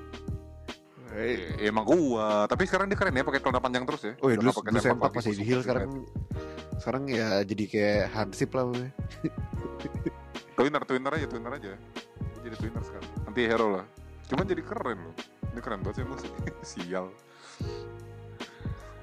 Eh, 1.11 1.59
Iya, 1.59 1.75
emang 1.75 1.83
gua, 1.83 2.47
tapi 2.47 2.71
sekarang 2.71 2.87
dia 2.87 2.95
keren 2.95 3.11
ya 3.11 3.27
pakai 3.27 3.43
celana 3.43 3.59
panjang 3.59 3.83
terus 3.83 4.03
ya. 4.07 4.14
Oh 4.23 4.31
ya 4.31 4.38
dulu, 4.38 4.55
dulu 4.55 4.79
lagi, 4.79 5.11
masih 5.19 5.35
di 5.35 5.43
heel 5.43 5.59
sekarang 5.59 5.90
kan. 5.90 6.03
sekarang 6.79 7.03
ya 7.11 7.29
jadi 7.43 7.64
kayak 7.66 8.05
hansip 8.14 8.55
lah. 8.55 8.71
Twinner, 10.57 10.83
twinner 10.87 11.12
aja, 11.19 11.27
twinner 11.27 11.53
aja. 11.59 11.73
Jadi 12.47 12.55
twinner 12.57 12.83
sekarang. 12.87 13.11
Anti 13.27 13.43
hero 13.43 13.66
lah. 13.81 13.85
Cuman 14.31 14.45
jadi 14.47 14.62
keren 14.62 14.99
loh. 15.03 15.14
Ini 15.51 15.61
keren 15.61 15.81
banget 15.83 15.97
sih 15.99 16.03
emang 16.07 16.19
sih. 16.23 16.31
Sial. 16.71 17.07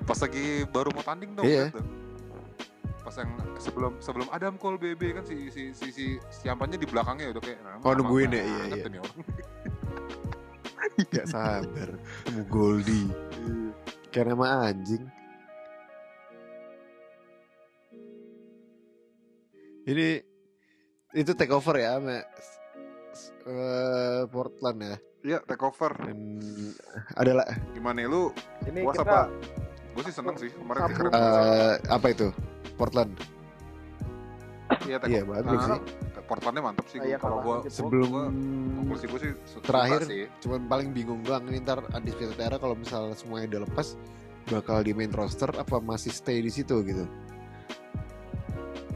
Pas 0.07 0.19
lagi 0.23 0.63
baru 0.71 0.89
mau 0.95 1.03
tanding 1.03 1.35
dong. 1.35 1.43
Iya. 1.43 1.75
tuh. 1.75 1.83
Pas 3.03 3.15
yang 3.19 3.31
sebelum 3.59 3.91
sebelum 3.99 4.27
Adam 4.31 4.55
Cole 4.55 4.79
BB 4.79 5.01
kan 5.17 5.23
si 5.27 5.51
si 5.51 5.75
si 5.75 5.87
si 5.91 6.05
siampanya 6.31 6.79
di 6.79 6.87
belakangnya 6.87 7.35
udah 7.35 7.43
kayak 7.43 7.59
nah, 7.67 7.83
Oh, 7.83 7.91
nungguin 7.95 8.31
ya, 8.31 8.43
iya, 8.47 8.63
iya. 8.79 8.85
Gak 11.13 11.27
sabar 11.27 11.89
ketemu 12.23 12.41
Goldie 12.47 13.07
kayak 14.09 14.33
nama 14.33 14.67
anjing. 14.67 15.03
Ini 19.83 20.19
itu 21.15 21.31
take 21.33 21.51
over 21.51 21.75
ya 21.75 21.95
sama 21.97 22.19
s- 22.35 22.59
eh, 23.41 24.21
Portland 24.27 24.79
ya 24.81 24.97
Iya, 25.25 25.39
take 25.43 25.63
over. 25.63 25.91
dan 25.97 26.39
adalah 27.13 27.47
Gimana 27.73 27.99
ya, 27.99 28.07
lu? 28.07 28.31
ini 28.63 28.79
Puas 28.83 28.95
kita 28.95 29.03
apa? 29.03 29.19
Gue 29.91 30.03
sih 30.05 30.13
seneng 30.13 30.35
sih. 30.37 30.51
Kemarin 30.51 30.81
sih 30.85 30.93
keren. 30.93 31.11
Eh, 31.11 31.73
apa 31.89 32.07
itu 32.07 32.27
Portland 32.75 33.11
Iya, 34.79 34.97
iya 35.03 35.21
bagus 35.23 35.61
sih 35.63 35.79
Portlandnya 36.23 36.59
mantep 36.61 36.85
sih. 36.85 36.99
Iya, 36.99 37.15
kalau 37.15 37.39
gua 37.39 37.63
sebelum 37.65 38.07
gua- 38.09 38.31
konklusi 38.75 39.05
gue 39.05 39.19
sih 39.19 39.31
Terakhir. 39.61 40.01
sih. 40.03 40.23
cuman 40.39 40.61
paling 40.65 40.89
bingung 40.91 41.21
doang 41.21 41.43
ini 41.45 41.57
ntar 41.59 41.81
Undisputed 41.89 42.35
Era 42.35 42.55
kalau 42.55 42.73
misal 42.73 43.09
semuanya 43.13 43.47
udah 43.49 43.61
lepas 43.63 43.95
bakal 44.45 44.79
di 44.79 44.91
main 44.91 45.09
roster 45.09 45.49
apa 45.51 45.79
masih 45.79 46.09
stay 46.09 46.39
di 46.39 46.49
situ 46.49 46.83
gitu 46.83 47.07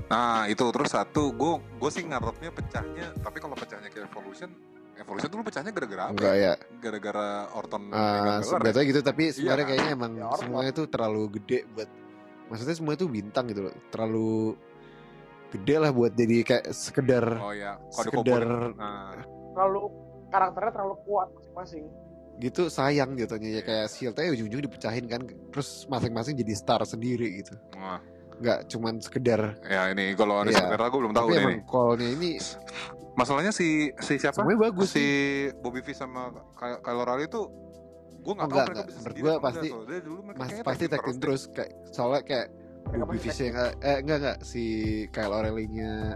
Nah 0.07 0.43
itu 0.45 0.59
terus 0.65 0.91
satu, 0.91 1.31
gue 1.31 1.51
gue 1.73 1.87
sih 1.89 2.03
ngarepnya 2.03 2.51
pecahnya, 2.51 3.15
tapi 3.17 3.39
kalau 3.39 3.55
pecahnya 3.55 3.87
ke 3.87 4.03
Evolution, 4.03 4.51
Evolution 4.93 5.29
dulu 5.29 5.41
pecahnya 5.41 5.71
gara-gara 5.71 6.03
apa? 6.03 6.11
enggak 6.13 6.35
ya 6.35 6.53
Gara-gara 6.77 7.27
Orton 7.53 7.83
Uh, 7.87 7.95
ya? 7.95 8.35
sebenarnya 8.41 8.83
gitu 8.85 8.99
tapi 9.01 9.23
sebenarnya 9.31 9.63
kan? 9.63 9.71
kayaknya 9.71 9.91
emang 9.93 10.11
Ya, 10.13 10.27
semuanya 10.35 10.71
tuh 10.73 10.85
terlalu 10.85 11.31
gede 11.33 11.63
buat 11.69 11.87
maksudnya 12.45 12.75
semua 12.75 12.93
itu 12.93 13.07
bintang 13.07 13.47
gitu 13.47 13.63
loh 13.63 13.75
terlalu 13.87 14.59
gede 15.51 15.75
lah 15.77 15.91
buat 15.91 16.11
jadi 16.11 16.35
kayak 16.41 16.65
sekedar 16.69 17.25
Oh 17.37 17.51
ya, 17.51 17.75
kode 17.87 18.07
sekedar. 18.07 18.45
Nah, 18.73 19.19
terlalu 19.51 19.81
karakternya 20.27 20.71
terlalu 20.71 20.95
kuat 21.03 21.27
masing-masing 21.29 21.85
gitu 22.39 22.61
sayang 22.67 23.13
gitu 23.13 23.35
ya 23.35 23.51
Iya. 23.51 23.61
kayak 23.61 23.85
Shieldnya 23.87 24.31
ujung-ujung 24.31 24.63
dipecahin 24.63 25.05
kan 25.05 25.21
terus 25.51 25.85
masing-masing 25.85 26.33
jadi 26.35 26.53
star 26.53 26.81
sendiri 26.83 27.37
gitu 27.37 27.53
wah, 27.75 27.99
nggak 28.39 28.65
cuman 28.67 28.97
sekedar 28.97 29.59
ya 29.61 29.91
ini 29.91 30.15
kalau 30.15 30.39
ada 30.39 30.49
Iya. 30.49 30.57
sebenarnya 30.57 30.87
gue 30.87 30.99
belum 30.99 31.13
tahu 31.13 31.27
tapi 31.29 31.43
nih. 31.45 31.59
callnya 31.63 32.07
ini 32.09 32.31
Masalahnya 33.11 33.51
si 33.51 33.91
si 33.99 34.15
siapa? 34.15 34.31
semuanya 34.33 34.71
bagus 34.71 34.87
si 34.87 34.95
sih 34.95 35.11
Bobby 35.59 35.83
Fish 35.83 35.99
sama 35.99 36.31
Kyle 36.55 36.79
Kyle 36.79 36.95
O'Reilly 36.97 37.27
itu 37.27 37.41
gue 38.17 38.33
nggak 38.33 38.41
Oh, 38.41 38.49
tahu 38.49 38.55
enggak, 38.55 38.65
mereka 38.65 38.71
enggak. 38.71 38.87
bisa 38.87 38.97
Menurut 39.03 39.27
apa 39.29 39.43
pasti- 39.43 39.71
dulu 40.01 40.19
mereka 40.23 40.39
mas 40.39 40.47
kayaknya 40.47 40.63
pasti 40.63 40.83
tag 40.87 41.01
team 41.03 41.17
terus 41.19 41.41
kayak 41.51 41.71
soalnya 41.91 42.21
kayak 42.23 42.47
Bobby 42.93 43.17
Fish 43.17 43.39
yang 43.41 43.55
eh 43.79 43.97
enggak 43.97 44.17
enggak 44.19 44.37
si 44.41 44.63
Kyle 45.09 45.31
O'Reilly-nya 45.31 46.15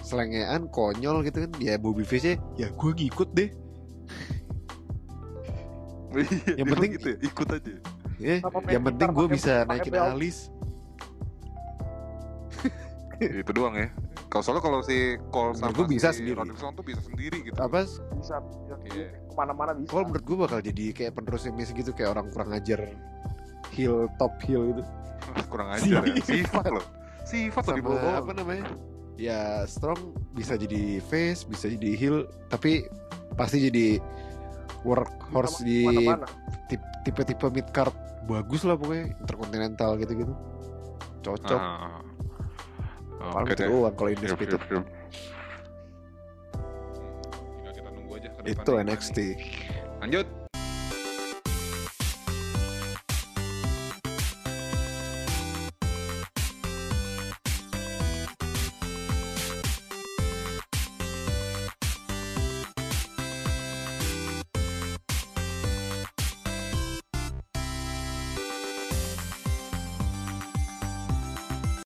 selengean 0.00 0.68
konyol 0.68 1.20
gitu 1.22 1.42
kan 1.42 1.52
ya 1.58 1.74
Bobby 1.76 2.02
Fish 2.02 2.24
ya 2.54 2.68
gue 2.68 2.92
ngikut 2.92 3.30
deh 3.32 3.50
Iya, 6.08 6.24
Yang 6.56 6.66
penting- 6.70 6.92
gitu 6.94 7.06
ya, 7.06 7.16
ikut 7.20 7.48
aja. 7.50 7.72
Eh, 8.16 8.38
Sama 8.40 8.58
yang 8.66 8.82
penting 8.82 9.08
gue 9.12 9.26
bisa 9.28 9.54
naikin 9.64 9.92
belt. 9.92 10.16
alis 10.16 10.48
itu 13.20 13.52
doang 13.52 13.74
ya. 13.74 13.88
Kalau 14.26 14.42
soalnya 14.42 14.62
kalau 14.62 14.80
si 14.80 14.96
Cole 15.26 15.52
sama 15.54 15.72
gua 15.72 15.84
bisa 15.86 16.10
si 16.10 16.20
sendiri. 16.20 16.36
Rodrikson 16.36 16.72
tuh 16.72 16.82
bisa 16.82 17.00
sendiri 17.00 17.38
gitu. 17.42 17.56
apa 17.56 17.84
bisa 17.84 18.00
bisa 18.40 18.74
Iya. 18.86 19.08
ke 19.22 19.34
mana-mana 19.34 19.72
bisa 19.72 19.88
kalau 19.88 20.04
menurut 20.06 20.24
gue 20.24 20.36
bakal 20.38 20.58
jadi 20.60 20.84
kayak 20.92 21.12
penerusnya 21.12 21.52
Messi 21.52 21.72
gitu 21.72 21.90
kayak 21.90 22.10
orang 22.10 22.26
kurang 22.30 22.50
ajar 22.50 22.80
heel 23.70 24.08
top 24.16 24.32
heel 24.42 24.62
gitu 24.68 24.82
Kurang 25.48 25.68
ajar 25.72 26.02
ya. 26.04 26.14
Sifat. 26.22 26.64
Loh. 26.70 26.86
Sifat 27.26 27.64
loh 27.68 27.76
bawah. 27.82 28.22
apa 28.22 28.32
namanya 28.32 28.64
ya 29.16 29.64
strong 29.64 30.12
bisa 30.36 30.54
jadi 30.54 31.00
face 31.00 31.48
bisa 31.48 31.72
jadi 31.72 31.96
heel 31.96 32.16
tapi 32.52 32.84
pasti 33.34 33.66
jadi 33.66 33.96
workhorse 34.84 35.64
Bisa 35.64 36.20
di 36.68 36.76
tipe-tipe 37.02 37.48
mid 37.48 37.64
card 37.72 37.96
bagus 38.28 38.62
lah 38.62 38.76
pokoknya 38.76 39.16
interkontinental 39.18 39.96
gitu-gitu 39.96 40.36
cocok 41.24 41.58
Ah. 41.58 41.98
paling 43.32 43.48
Oke 43.48 43.54
itu 43.56 43.62
deh. 43.64 43.68
doang 43.72 43.94
kalau 43.96 44.10
itu 44.12 44.22
gimana 44.22 44.36
NXT 48.86 49.16
nih. 49.18 49.38
Lanjut. 49.98 50.26